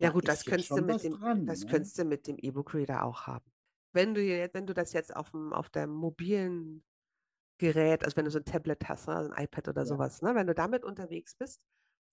Ja 0.00 0.08
Da 0.08 0.10
gut, 0.10 0.26
das 0.28 0.44
könntest 0.44 0.76
du 0.76 0.82
mit 0.82 1.02
dem, 1.04 1.20
dran, 1.20 1.44
das 1.44 1.66
ne? 1.66 1.66
könntest 1.66 1.98
du 1.98 2.04
mit 2.04 2.26
dem 2.26 2.36
E-Book-Reader 2.38 3.04
auch 3.04 3.26
haben. 3.26 3.50
wenn 3.92 4.14
du, 4.14 4.20
wenn 4.52 4.66
du 4.66 4.74
das 4.74 4.92
jetzt 4.92 5.14
auf, 5.16 5.30
dem, 5.30 5.52
auf 5.52 5.70
deinem 5.70 5.92
mobilen 5.94 6.84
Gerät, 7.58 8.04
also 8.04 8.16
wenn 8.16 8.24
du 8.24 8.30
so 8.30 8.38
ein 8.38 8.44
Tablet 8.44 8.88
hast, 8.88 9.08
ne, 9.08 9.16
also 9.16 9.30
ein 9.32 9.44
iPad 9.44 9.68
oder 9.68 9.82
Ja. 9.82 9.86
sowas, 9.86 10.22
ne, 10.22 10.34
wenn 10.34 10.46
du 10.46 10.54
damit 10.54 10.84
unterwegs 10.84 11.34
bist, 11.34 11.60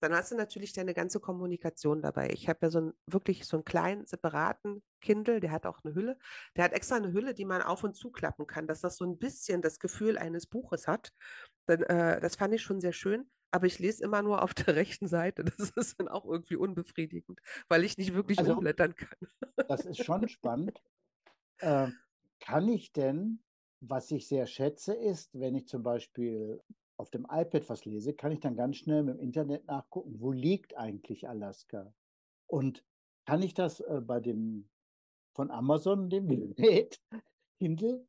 dann 0.02 0.12
hast 0.12 0.30
du 0.30 0.36
natürlich 0.36 0.72
deine 0.74 0.92
ganze 0.92 1.20
Kommunikation 1.20 2.02
dabei. 2.02 2.28
Ich 2.30 2.48
habe 2.50 2.58
ja 2.62 2.70
so 2.70 2.78
einen 2.78 2.92
wirklich 3.06 3.46
so 3.46 3.56
einen 3.56 3.64
kleinen 3.64 4.04
separaten 4.06 4.82
Kindle, 5.00 5.40
der 5.40 5.52
hat 5.52 5.64
auch 5.64 5.82
eine 5.84 5.94
Hülle. 5.94 6.18
Der 6.54 6.64
hat 6.64 6.72
extra 6.74 6.96
eine 6.96 7.12
Hülle, 7.12 7.32
die 7.32 7.46
man 7.46 7.62
auf 7.62 7.82
und 7.82 7.96
zuklappen 7.96 8.46
kann, 8.46 8.66
dass 8.66 8.82
das 8.82 8.96
so 8.98 9.06
ein 9.06 9.18
bisschen 9.18 9.62
das 9.62 9.78
Gefühl 9.78 10.18
eines 10.18 10.46
Buches 10.46 10.86
hat. 10.86 11.12
Dann, 11.66 11.82
äh, 11.84 12.20
das 12.20 12.36
fand 12.36 12.52
ich 12.54 12.60
schon 12.62 12.80
sehr 12.82 12.92
schön. 12.92 13.30
Aber 13.52 13.66
ich 13.66 13.78
lese 13.78 14.04
immer 14.04 14.20
nur 14.22 14.42
auf 14.42 14.52
der 14.70 14.76
rechten 14.76 15.06
Seite. 15.08 15.44
Das 15.44 15.70
ist 15.70 15.98
dann 15.98 16.08
auch 16.08 16.26
irgendwie 16.26 16.56
unbefriedigend, 16.56 17.40
weil 17.68 17.82
ich 17.84 17.96
nicht 17.96 18.12
wirklich 18.12 18.38
Also- 18.40 18.52
umblättern 18.54 18.94
kann. 18.94 19.16
Das 19.68 19.86
ist 19.86 20.04
schon 20.04 20.28
spannend. 20.28 20.78
Ähm, 21.60 21.94
kann 22.38 22.68
ich 22.68 22.92
denn, 22.92 23.42
was 23.80 24.10
ich 24.10 24.28
sehr 24.28 24.46
schätze, 24.46 24.94
ist, 24.94 25.38
wenn 25.38 25.54
ich 25.54 25.68
zum 25.68 25.82
Beispiel 25.82 26.62
auf 26.96 27.10
dem 27.10 27.26
iPad 27.30 27.68
was 27.68 27.84
lese, 27.84 28.14
kann 28.14 28.32
ich 28.32 28.40
dann 28.40 28.56
ganz 28.56 28.76
schnell 28.78 29.08
im 29.08 29.18
Internet 29.18 29.66
nachgucken, 29.66 30.20
wo 30.20 30.32
liegt 30.32 30.76
eigentlich 30.76 31.28
Alaska? 31.28 31.94
Und 32.46 32.84
kann 33.26 33.42
ich 33.42 33.54
das 33.54 33.80
äh, 33.80 34.00
bei 34.02 34.20
dem 34.20 34.70
von 35.34 35.50
Amazon, 35.50 36.10
dem 36.10 36.28
Gerät, 36.28 37.00
Kindle? 37.60 38.06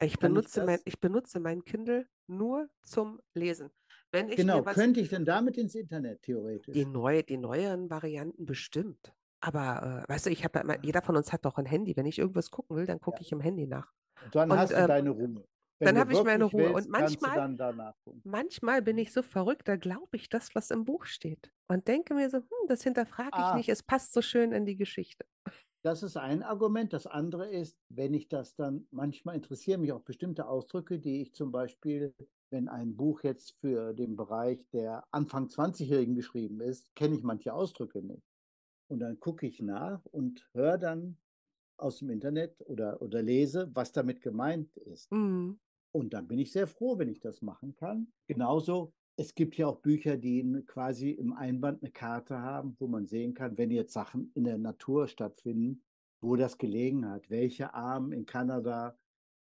Ich 0.00 0.18
Kann 0.18 0.36
ich 0.36 0.46
benutze 0.46 0.62
mein, 0.62 0.80
ich 0.84 1.00
benutze 1.00 1.40
mein 1.40 1.64
Kindle 1.64 2.08
nur 2.26 2.68
zum 2.82 3.20
Lesen. 3.34 3.70
Wenn 4.10 4.28
ich 4.30 4.40
Genau, 4.40 4.64
was, 4.64 4.76
könnte 4.76 5.00
ich 5.00 5.08
denn 5.08 5.24
damit 5.24 5.56
ins 5.58 5.74
Internet 5.74 6.22
theoretisch? 6.22 6.76
die, 6.76 6.84
neu, 6.84 7.22
die 7.22 7.38
neueren 7.38 7.90
Varianten 7.90 8.46
bestimmt. 8.46 9.14
Aber 9.40 10.04
äh, 10.06 10.12
weißt 10.12 10.26
du, 10.26 10.30
ich 10.30 10.44
habe 10.44 10.58
immer, 10.60 10.82
jeder 10.84 11.02
von 11.02 11.16
uns 11.16 11.32
hat 11.32 11.44
doch 11.44 11.56
ein 11.58 11.66
Handy. 11.66 11.96
Wenn 11.96 12.06
ich 12.06 12.18
irgendwas 12.18 12.50
gucken 12.50 12.76
will, 12.76 12.86
dann 12.86 13.00
gucke 13.00 13.20
Ja. 13.20 13.22
ich 13.22 13.32
im 13.32 13.40
Handy 13.40 13.66
nach. 13.66 13.92
Dann 14.32 14.50
und, 14.50 14.58
hast 14.58 14.72
du 14.72 14.76
ähm, 14.76 14.88
deine 14.88 15.10
Ruhe. 15.10 15.44
Wenn 15.78 15.94
dann 15.94 15.98
habe 15.98 16.12
ich 16.14 16.22
meine 16.22 16.44
Ruhe. 16.44 16.68
Und 16.68 16.74
willst, 16.74 16.86
du 16.86 16.90
manchmal-. 17.26 17.94
Manchmal 18.24 18.82
bin 18.82 18.96
ich 18.96 19.12
so 19.12 19.22
verrückt, 19.22 19.68
da 19.68 19.76
glaube 19.76 20.16
ich 20.16 20.28
das, 20.28 20.54
was 20.54 20.70
im 20.70 20.84
Buch 20.84 21.04
steht. 21.04 21.50
Und 21.68 21.86
denke 21.86 22.14
mir 22.14 22.30
so, 22.30 22.38
hm, 22.38 22.68
das 22.68 22.82
hinterfrage 22.82 23.30
ich 23.34 23.44
Ah. 23.44 23.56
nicht, 23.56 23.68
es 23.68 23.82
passt 23.82 24.14
so 24.14 24.22
schön 24.22 24.52
in 24.52 24.64
die 24.64 24.76
Geschichte. 24.76 25.26
Das 25.84 26.02
ist 26.02 26.16
ein 26.16 26.42
Argument. 26.42 26.92
Das 26.92 27.06
andere 27.06 27.48
ist, 27.48 27.78
wenn 27.90 28.14
ich 28.14 28.28
das 28.28 28.56
dann, 28.56 28.88
manchmal 28.90 29.36
interessieren 29.36 29.82
mich 29.82 29.92
auch 29.92 30.00
bestimmte 30.02 30.48
Ausdrücke, 30.48 30.98
die 30.98 31.20
ich 31.20 31.34
zum 31.34 31.52
Beispiel, 31.52 32.14
wenn 32.50 32.68
ein 32.68 32.96
Buch 32.96 33.22
jetzt 33.22 33.56
für 33.60 33.92
den 33.92 34.16
Bereich 34.16 34.66
der 34.72 35.04
Anfang 35.12 35.48
20-Jährigen 35.48 36.14
geschrieben 36.16 36.60
ist, 36.60 36.94
kenne 36.96 37.16
ich 37.16 37.22
manche 37.22 37.52
Ausdrücke 37.52 38.02
nicht. 38.02 38.26
Und 38.88 39.00
dann 39.00 39.20
gucke 39.20 39.46
ich 39.46 39.60
nach 39.60 40.04
und 40.06 40.48
höre 40.54 40.78
dann 40.78 41.18
aus 41.78 41.98
dem 41.98 42.10
Internet 42.10 42.62
oder, 42.66 43.00
oder 43.02 43.22
lese, 43.22 43.70
was 43.74 43.92
damit 43.92 44.20
gemeint 44.20 44.76
ist. 44.76 45.10
Mhm. 45.10 45.58
Und 45.92 46.12
dann 46.14 46.28
bin 46.28 46.38
ich 46.38 46.52
sehr 46.52 46.66
froh, 46.66 46.98
wenn 46.98 47.08
ich 47.08 47.20
das 47.20 47.42
machen 47.42 47.74
kann. 47.74 48.12
Genauso, 48.26 48.92
es 49.16 49.34
gibt 49.34 49.56
ja 49.56 49.66
auch 49.66 49.80
Bücher, 49.80 50.16
die 50.18 50.62
quasi 50.66 51.10
im 51.10 51.32
Einband 51.32 51.82
eine 51.82 51.92
Karte 51.92 52.38
haben, 52.40 52.76
wo 52.78 52.86
man 52.86 53.06
sehen 53.06 53.34
kann, 53.34 53.56
wenn 53.56 53.70
jetzt 53.70 53.92
Sachen 53.94 54.30
in 54.34 54.44
der 54.44 54.58
Natur 54.58 55.08
stattfinden, 55.08 55.82
wo 56.20 56.36
das 56.36 56.58
gelegen 56.58 57.08
hat, 57.08 57.30
welcher 57.30 57.74
Arm 57.74 58.12
in 58.12 58.26
Kanada 58.26 58.98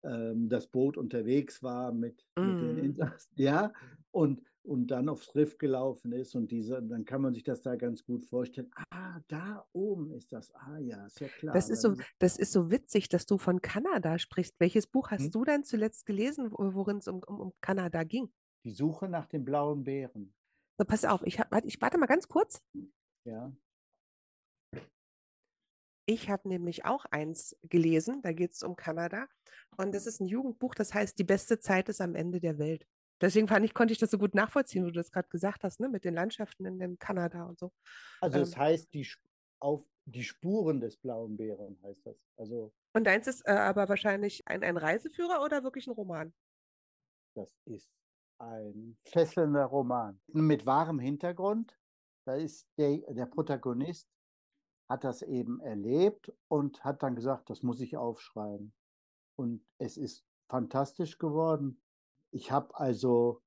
ähm, 0.04 0.48
das 0.48 0.68
Boot 0.68 0.96
unterwegs 0.96 1.62
war 1.62 1.92
mit, 1.92 2.26
mit 2.40 2.60
den 2.60 2.76
Mhm. 2.76 2.84
Insassen, 2.84 3.32
ja, 3.36 3.72
und, 4.10 4.42
und 4.66 4.88
dann 4.88 5.08
aufs 5.08 5.34
Riff 5.34 5.58
gelaufen 5.58 6.12
ist 6.12 6.34
und 6.34 6.50
diese, 6.50 6.82
dann 6.82 7.04
kann 7.04 7.22
man 7.22 7.32
sich 7.34 7.44
das 7.44 7.62
da 7.62 7.76
ganz 7.76 8.04
gut 8.04 8.24
vorstellen. 8.24 8.70
Ah, 8.90 9.20
da 9.28 9.66
oben 9.72 10.10
ist 10.12 10.32
das. 10.32 10.52
Ah 10.54 10.78
ja, 10.78 11.06
ist 11.06 11.20
ja 11.20 11.28
klar. 11.28 11.54
Das 11.54 11.70
ist 11.70 11.82
so, 11.82 11.94
das 12.18 12.36
ist 12.38 12.52
so 12.52 12.70
witzig, 12.70 13.08
dass 13.08 13.26
du 13.26 13.38
von 13.38 13.62
Kanada 13.62 14.18
sprichst. 14.18 14.56
Welches 14.58 14.86
Buch 14.86 15.10
hast 15.10 15.24
Hm? 15.26 15.30
du 15.30 15.44
denn 15.44 15.64
zuletzt 15.64 16.04
gelesen, 16.06 16.50
wo- 16.52 16.74
worin 16.74 16.98
es 16.98 17.08
um, 17.08 17.22
um, 17.26 17.40
um 17.40 17.52
Kanada 17.60 18.02
ging? 18.04 18.32
die 18.64 18.72
Suche 18.72 19.08
nach 19.08 19.26
den 19.26 19.44
blauen 19.44 19.84
Bären. 19.84 20.34
So, 20.76 20.84
pass 20.84 21.04
auf, 21.04 21.22
ich, 21.24 21.38
hab, 21.38 21.52
warte, 21.52 21.68
ich 21.68 21.80
warte 21.80 21.98
mal 21.98 22.06
ganz 22.06 22.26
kurz. 22.26 22.60
Ja. 23.24 23.52
Ich 26.08 26.28
habe 26.30 26.48
nämlich 26.48 26.84
auch 26.84 27.04
eins 27.06 27.56
gelesen, 27.62 28.22
da 28.22 28.32
geht 28.32 28.52
es 28.52 28.62
um 28.62 28.74
Kanada. 28.76 29.26
Und 29.76 29.94
das 29.94 30.06
ist 30.06 30.20
ein 30.20 30.26
Jugendbuch, 30.26 30.74
das 30.74 30.94
heißt, 30.94 31.18
die 31.18 31.24
beste 31.24 31.58
Zeit 31.60 31.88
ist 31.88 32.00
am 32.00 32.14
Ende 32.14 32.40
der 32.40 32.58
Welt. 32.58 32.86
Deswegen 33.20 33.48
fand 33.48 33.64
ich, 33.64 33.74
konnte 33.74 33.92
ich 33.92 33.98
das 33.98 34.10
so 34.10 34.18
gut 34.18 34.34
nachvollziehen, 34.34 34.84
wo 34.84 34.88
du 34.88 34.94
das 34.94 35.10
gerade 35.10 35.28
gesagt 35.28 35.64
hast, 35.64 35.80
ne, 35.80 35.88
mit 35.88 36.04
den 36.04 36.14
Landschaften 36.14 36.66
in, 36.66 36.80
in 36.80 36.98
Kanada 36.98 37.44
und 37.44 37.58
so. 37.58 37.72
Also 38.20 38.40
es 38.40 38.56
Ähm. 38.56 38.60
heißt 38.60 38.92
die, 38.94 39.08
auf 39.60 39.84
die 40.04 40.22
Spuren 40.24 40.80
des 40.80 40.96
blauen 40.98 41.36
Bären 41.36 41.80
heißt 41.82 42.06
das. 42.06 42.16
Also 42.36 42.74
Und 42.94 43.04
deins 43.04 43.26
ist 43.26 43.42
äh, 43.46 43.52
aber 43.52 43.88
wahrscheinlich 43.88 44.46
ein, 44.46 44.62
ein 44.62 44.76
Reiseführer 44.76 45.42
oder 45.42 45.62
wirklich 45.64 45.86
ein 45.86 45.92
Roman? 45.92 46.34
das 47.34 47.54
ist 47.64 47.90
ein 48.38 48.98
fesselnder 49.04 49.64
Roman 49.66 50.20
mit 50.26 50.66
wahrem 50.66 50.98
Hintergrund. 50.98 51.78
Da 52.26 52.34
ist 52.34 52.68
der, 52.78 52.98
der 53.12 53.26
Protagonist 53.26 54.08
hat 54.90 55.04
das 55.04 55.22
eben 55.22 55.60
erlebt 55.60 56.32
und 56.48 56.84
hat 56.84 57.02
dann 57.02 57.16
gesagt, 57.16 57.50
das 57.50 57.62
muss 57.62 57.80
ich 57.80 57.96
aufschreiben. 57.96 58.74
Und 59.36 59.66
es 59.78 59.96
ist 59.96 60.26
fantastisch 60.50 61.18
geworden. 61.18 61.82
Ich 62.32 62.50
habe 62.52 62.76
also, 62.78 63.42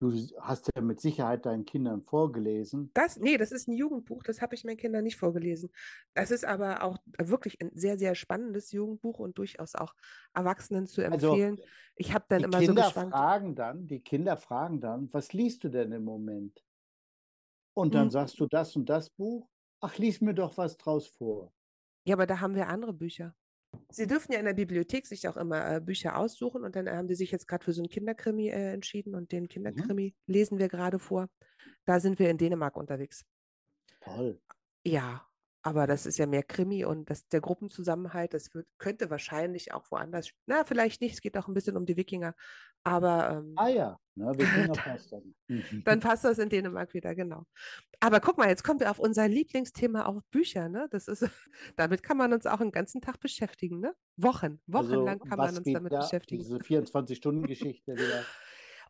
du 0.00 0.12
hast 0.40 0.70
ja 0.74 0.82
mit 0.82 1.00
Sicherheit 1.00 1.46
deinen 1.46 1.64
Kindern 1.64 2.02
vorgelesen. 2.04 2.94
Das, 2.96 3.16
nee, 3.18 3.36
das 3.38 3.50
ist 3.50 3.66
ein 3.66 3.72
Jugendbuch, 3.72 4.22
das 4.22 4.40
habe 4.40 4.54
ich 4.54 4.62
meinen 4.62 4.76
Kindern 4.76 5.02
nicht 5.02 5.16
vorgelesen. 5.16 5.70
Das 6.14 6.30
ist 6.30 6.44
aber 6.44 6.84
auch 6.84 6.98
wirklich 7.20 7.60
ein 7.60 7.72
sehr, 7.74 7.98
sehr 7.98 8.14
spannendes 8.14 8.70
Jugendbuch 8.70 9.18
und 9.18 9.36
durchaus 9.38 9.74
auch 9.74 9.94
Erwachsenen 10.32 10.86
zu 10.86 11.02
Also, 11.10 11.42
empfehlen. 11.42 11.60
Ich 11.96 12.14
habe 12.14 12.26
dann 12.28 12.42
Die 12.42 12.44
immer 12.44 12.62
so 12.62 12.72
Kinder 12.72 12.74
geschwankt. 12.74 13.18
fragen 13.20 13.56
dann, 13.56 13.86
die 13.88 14.00
Kinder 14.02 14.36
fragen 14.38 14.80
dann, 14.80 15.12
was 15.12 15.32
liest 15.32 15.64
du 15.64 15.70
denn 15.70 15.92
im 15.92 16.04
Moment? 16.04 16.64
Und 17.76 17.94
dann 17.94 18.10
Hm. 18.10 18.10
sagst 18.10 18.40
du 18.40 18.46
das 18.48 18.74
und 18.74 18.88
das 18.88 19.10
Buch. 19.10 19.48
Ach, 19.80 19.96
lies 19.98 20.20
mir 20.20 20.34
doch 20.34 20.56
was 20.56 20.76
draus 20.76 21.06
vor. 21.06 21.52
Ja, 22.06 22.14
aber 22.14 22.26
da 22.26 22.40
haben 22.40 22.54
wir 22.54 22.68
andere 22.68 22.92
Bücher. 22.94 23.34
Sie 23.90 24.06
dürfen 24.06 24.32
ja 24.32 24.38
in 24.38 24.44
der 24.44 24.54
Bibliothek 24.54 25.06
sich 25.06 25.28
auch 25.28 25.36
immer 25.36 25.76
äh, 25.76 25.80
Bücher 25.80 26.16
aussuchen 26.16 26.64
und 26.64 26.76
dann 26.76 26.88
haben 26.88 27.08
die 27.08 27.14
sich 27.14 27.30
jetzt 27.30 27.46
gerade 27.46 27.64
für 27.64 27.72
so 27.72 27.82
einen 27.82 27.88
Kinderkrimi 27.88 28.48
äh, 28.48 28.72
entschieden 28.72 29.14
und 29.14 29.32
den 29.32 29.48
Kinderkrimi 29.48 30.14
lesen 30.26 30.58
wir 30.58 30.68
gerade 30.68 30.98
vor. 30.98 31.28
Da 31.84 32.00
sind 32.00 32.18
wir 32.18 32.30
in 32.30 32.38
Dänemark 32.38 32.76
unterwegs. 32.76 33.24
Toll. 34.00 34.40
Ja, 34.84 35.26
aber 35.66 35.86
das 35.86 36.04
ist 36.04 36.18
ja 36.18 36.26
mehr 36.26 36.42
Krimi 36.42 36.84
und 36.84 37.08
das, 37.08 37.26
der 37.28 37.40
Gruppenzusammenhalt, 37.40 38.34
das 38.34 38.52
wird, 38.54 38.66
könnte 38.78 39.08
wahrscheinlich 39.08 39.72
auch 39.72 39.90
woanders, 39.90 40.28
na, 40.46 40.62
vielleicht 40.64 41.00
nicht, 41.00 41.14
es 41.14 41.22
geht 41.22 41.38
auch 41.38 41.48
ein 41.48 41.54
bisschen 41.54 41.78
um 41.78 41.86
die 41.86 41.96
Wikinger, 41.96 42.34
aber 42.84 43.30
ähm, 43.38 43.54
Ah 43.56 43.68
ja, 43.68 43.98
wir 44.14 44.34
Kinder 44.46 44.74
Da- 44.74 44.82
passt 44.82 45.10
dann. 45.12 45.34
Dann 45.84 46.00
passt 46.00 46.24
das 46.24 46.38
in 46.38 46.50
Dänemark 46.50 46.92
wieder, 46.92 47.14
genau. 47.14 47.46
Aber 47.98 48.20
guck 48.20 48.36
mal, 48.36 48.50
jetzt 48.50 48.62
kommen 48.62 48.78
wir 48.78 48.90
auf 48.90 48.98
unser 48.98 49.26
Lieblingsthema, 49.26 50.04
auf 50.04 50.22
Bücher, 50.30 50.68
ne? 50.68 50.86
Das 50.90 51.08
ist, 51.08 51.24
damit 51.76 52.02
kann 52.02 52.18
man 52.18 52.34
uns 52.34 52.44
auch 52.46 52.58
den 52.58 52.70
ganzen 52.70 53.00
Tag 53.00 53.18
beschäftigen, 53.20 53.80
ne? 53.80 53.94
Wochen, 54.18 54.60
wochenlang 54.66 55.18
kann 55.20 55.38
man 55.38 55.46
Also, 55.48 55.62
uns 55.62 55.72
damit 55.72 55.92
da, 55.94 56.00
beschäftigen. 56.00 56.42
Diese 56.42 56.58
24-Stunden-Geschichte 56.58 57.94
wieder. 57.94 58.22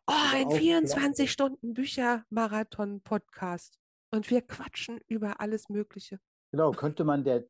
Oh, 0.07 0.11
ein 0.13 0.45
aufklappen. 0.45 0.59
24 0.59 1.31
Stunden 1.31 1.73
Büchermarathon-Podcast. 1.73 3.79
Und 4.11 4.29
wir 4.29 4.41
quatschen 4.43 4.99
über 5.07 5.39
alles 5.41 5.67
Mögliche. 5.69 6.19
Genau, 6.51 6.71
könnte 6.71 7.03
man 7.03 7.23
der 7.23 7.45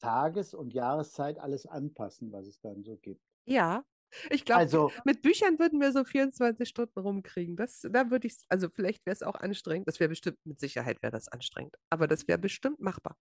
Tages- 0.00 0.54
und 0.54 0.72
Jahreszeit 0.74 1.38
alles 1.38 1.66
anpassen, 1.66 2.32
was 2.32 2.46
es 2.46 2.60
dann 2.60 2.84
so 2.84 2.96
gibt. 2.96 3.22
Ja, 3.46 3.84
ich 4.30 4.44
glaube, 4.44 4.60
Also, 4.60 4.92
mit 5.04 5.22
Büchern 5.22 5.58
würden 5.58 5.80
wir 5.80 5.92
so 5.92 6.04
24 6.04 6.68
Stunden 6.68 6.98
rumkriegen. 6.98 7.56
Das, 7.56 7.80
da 7.90 8.10
würde 8.10 8.26
ich, 8.28 8.36
also 8.48 8.68
vielleicht 8.68 9.04
wäre 9.06 9.14
es 9.14 9.22
auch 9.22 9.34
anstrengend. 9.34 9.88
Das 9.88 10.00
wäre 10.00 10.08
bestimmt, 10.08 10.38
mit 10.44 10.60
Sicherheit 10.60 11.02
wäre 11.02 11.12
das 11.12 11.28
anstrengend. 11.28 11.74
Aber 11.90 12.06
das 12.06 12.28
wäre 12.28 12.38
bestimmt 12.38 12.80
machbar. 12.80 13.16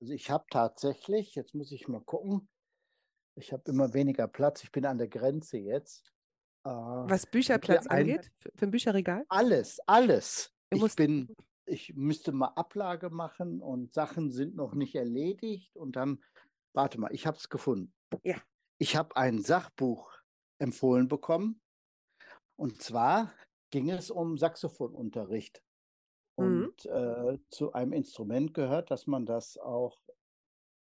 also 0.00 0.12
ich 0.12 0.30
habe 0.30 0.44
tatsächlich, 0.50 1.34
jetzt 1.34 1.54
muss 1.54 1.72
ich 1.72 1.88
mal 1.88 2.00
gucken, 2.00 2.48
ich 3.36 3.52
habe 3.52 3.62
immer 3.70 3.94
weniger 3.94 4.28
Platz, 4.28 4.62
ich 4.64 4.72
bin 4.72 4.84
an 4.84 4.98
der 4.98 5.08
Grenze 5.08 5.58
jetzt. 5.58 6.12
Äh, 6.64 6.70
Was 6.70 7.26
Bücherplatz 7.26 7.86
angeht, 7.86 8.30
für, 8.56 8.66
ein 8.66 8.70
Bücherregal. 8.70 9.24
Alles, 9.28 9.80
alles. 9.86 10.52
Du 10.70 10.86
Ich 10.86 10.94
bin, 10.94 11.34
ich 11.70 11.94
müsste 11.94 12.32
mal 12.32 12.52
Ablage 12.56 13.10
machen 13.10 13.62
und 13.62 13.94
Sachen 13.94 14.30
sind 14.32 14.56
noch 14.56 14.74
nicht 14.74 14.94
erledigt 14.94 15.76
und 15.76 15.96
dann, 15.96 16.22
warte 16.72 17.00
mal, 17.00 17.12
ich 17.12 17.26
habe 17.26 17.36
es 17.36 17.48
gefunden. 17.48 17.92
Ja. 18.22 18.36
Ich 18.78 18.96
habe 18.96 19.16
ein 19.16 19.42
Sachbuch 19.42 20.12
empfohlen 20.58 21.08
bekommen 21.08 21.60
und 22.56 22.82
zwar 22.82 23.32
ging 23.70 23.90
es 23.90 24.10
um 24.10 24.36
Saxophonunterricht. 24.36 25.62
Mhm. 26.36 26.64
Und 26.64 26.86
äh, 26.86 27.38
zu 27.50 27.72
einem 27.72 27.92
Instrument 27.92 28.52
gehört, 28.54 28.90
dass 28.90 29.06
man 29.06 29.26
das 29.26 29.56
auch 29.56 30.00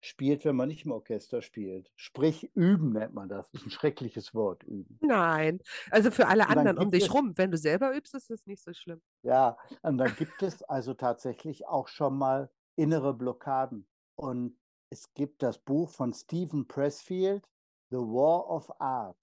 spielt, 0.06 0.44
wenn 0.44 0.56
man 0.56 0.68
nicht 0.68 0.84
im 0.84 0.92
Orchester 0.92 1.42
spielt. 1.42 1.90
Sprich, 1.96 2.50
üben 2.54 2.90
nennt 2.92 3.14
man 3.14 3.28
das. 3.28 3.50
Das 3.50 3.60
ist 3.62 3.66
ein 3.66 3.70
schreckliches 3.70 4.34
Wort, 4.34 4.62
üben. 4.64 4.98
Nein, 5.02 5.60
also 5.90 6.10
für 6.10 6.28
alle 6.28 6.48
anderen 6.48 6.78
um 6.78 6.90
dich 6.90 7.04
es- 7.06 7.14
rum. 7.14 7.32
Wenn 7.36 7.50
du 7.50 7.58
selber 7.58 7.94
übst, 7.96 8.14
ist 8.14 8.30
das 8.30 8.46
nicht 8.46 8.62
so 8.62 8.72
schlimm. 8.72 9.00
Ja, 9.22 9.56
und 9.82 9.98
dann 9.98 10.14
gibt 10.16 10.42
es 10.42 10.62
also 10.62 10.94
tatsächlich 10.94 11.66
auch 11.66 11.88
schon 11.88 12.16
mal 12.16 12.50
innere 12.76 13.14
Blockaden. 13.14 13.86
Und 14.16 14.56
Es 14.90 15.12
gibt 15.14 15.42
das 15.42 15.58
Buch 15.58 15.90
von 15.90 16.12
Stephen 16.14 16.68
Pressfield, 16.68 17.44
The 17.90 17.96
War 17.96 18.48
of 18.48 18.80
Art. 18.80 19.18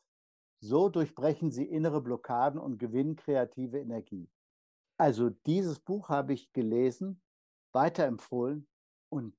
So 0.60 0.90
durchbrechen 0.90 1.52
Sie 1.52 1.64
innere 1.64 2.02
Blockaden 2.02 2.60
und 2.60 2.80
gewinnen 2.80 3.16
kreative 3.16 3.80
Energie. 3.80 4.30
Also 4.98 5.30
dieses 5.30 5.80
Buch 5.80 6.10
habe 6.10 6.34
ich 6.34 6.52
gelesen, 6.52 7.22
weiterempfohlen 7.74 8.68
und 9.10 9.34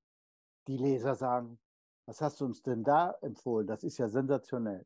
die 0.67 0.77
Leser 0.77 1.15
sagen, 1.15 1.59
was 2.07 2.21
hast 2.21 2.41
du 2.41 2.45
uns 2.45 2.63
denn 2.63 2.85
da 2.85 3.17
empfohlen? 3.23 3.67
Das 3.67 3.83
ist 3.83 3.99
ja 3.99 4.09
sensationell. 4.09 4.85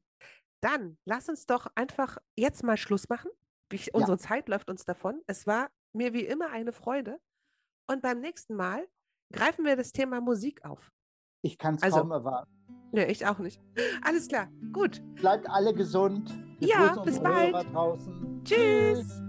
Dann 0.60 0.98
lass 1.04 1.28
uns 1.28 1.46
doch 1.46 1.68
einfach 1.74 2.18
jetzt 2.36 2.62
mal 2.62 2.76
Schluss 2.76 3.08
machen. 3.08 3.30
Ich, 3.72 3.94
unsere 3.94 4.12
ja. 4.12 4.18
Zeit 4.18 4.48
läuft 4.48 4.70
uns 4.70 4.84
davon. 4.84 5.20
Es 5.26 5.46
war 5.46 5.70
mir 5.92 6.12
wie 6.12 6.24
immer 6.24 6.50
eine 6.50 6.72
Freude. 6.72 7.20
Und 7.90 8.02
beim 8.02 8.20
nächsten 8.20 8.54
Mal 8.54 8.86
greifen 9.32 9.64
wir 9.64 9.76
das 9.76 9.92
Thema 9.92 10.20
Musik 10.20 10.64
auf. 10.64 10.92
Ich 11.42 11.58
kann 11.58 11.76
es 11.76 11.82
also, 11.82 12.00
kaum 12.00 12.10
erwarten. 12.10 12.50
Nee, 12.92 13.04
ich 13.04 13.26
auch 13.26 13.38
nicht. 13.38 13.60
Alles 14.02 14.28
klar, 14.28 14.48
gut. 14.72 15.02
Bleibt 15.16 15.48
alle 15.48 15.74
gesund. 15.74 16.30
Wir 16.58 16.68
ja, 16.68 17.02
bis 17.02 17.20
bald. 17.20 17.54
Tschüss. 18.44 19.12
Tschüss. 19.14 19.22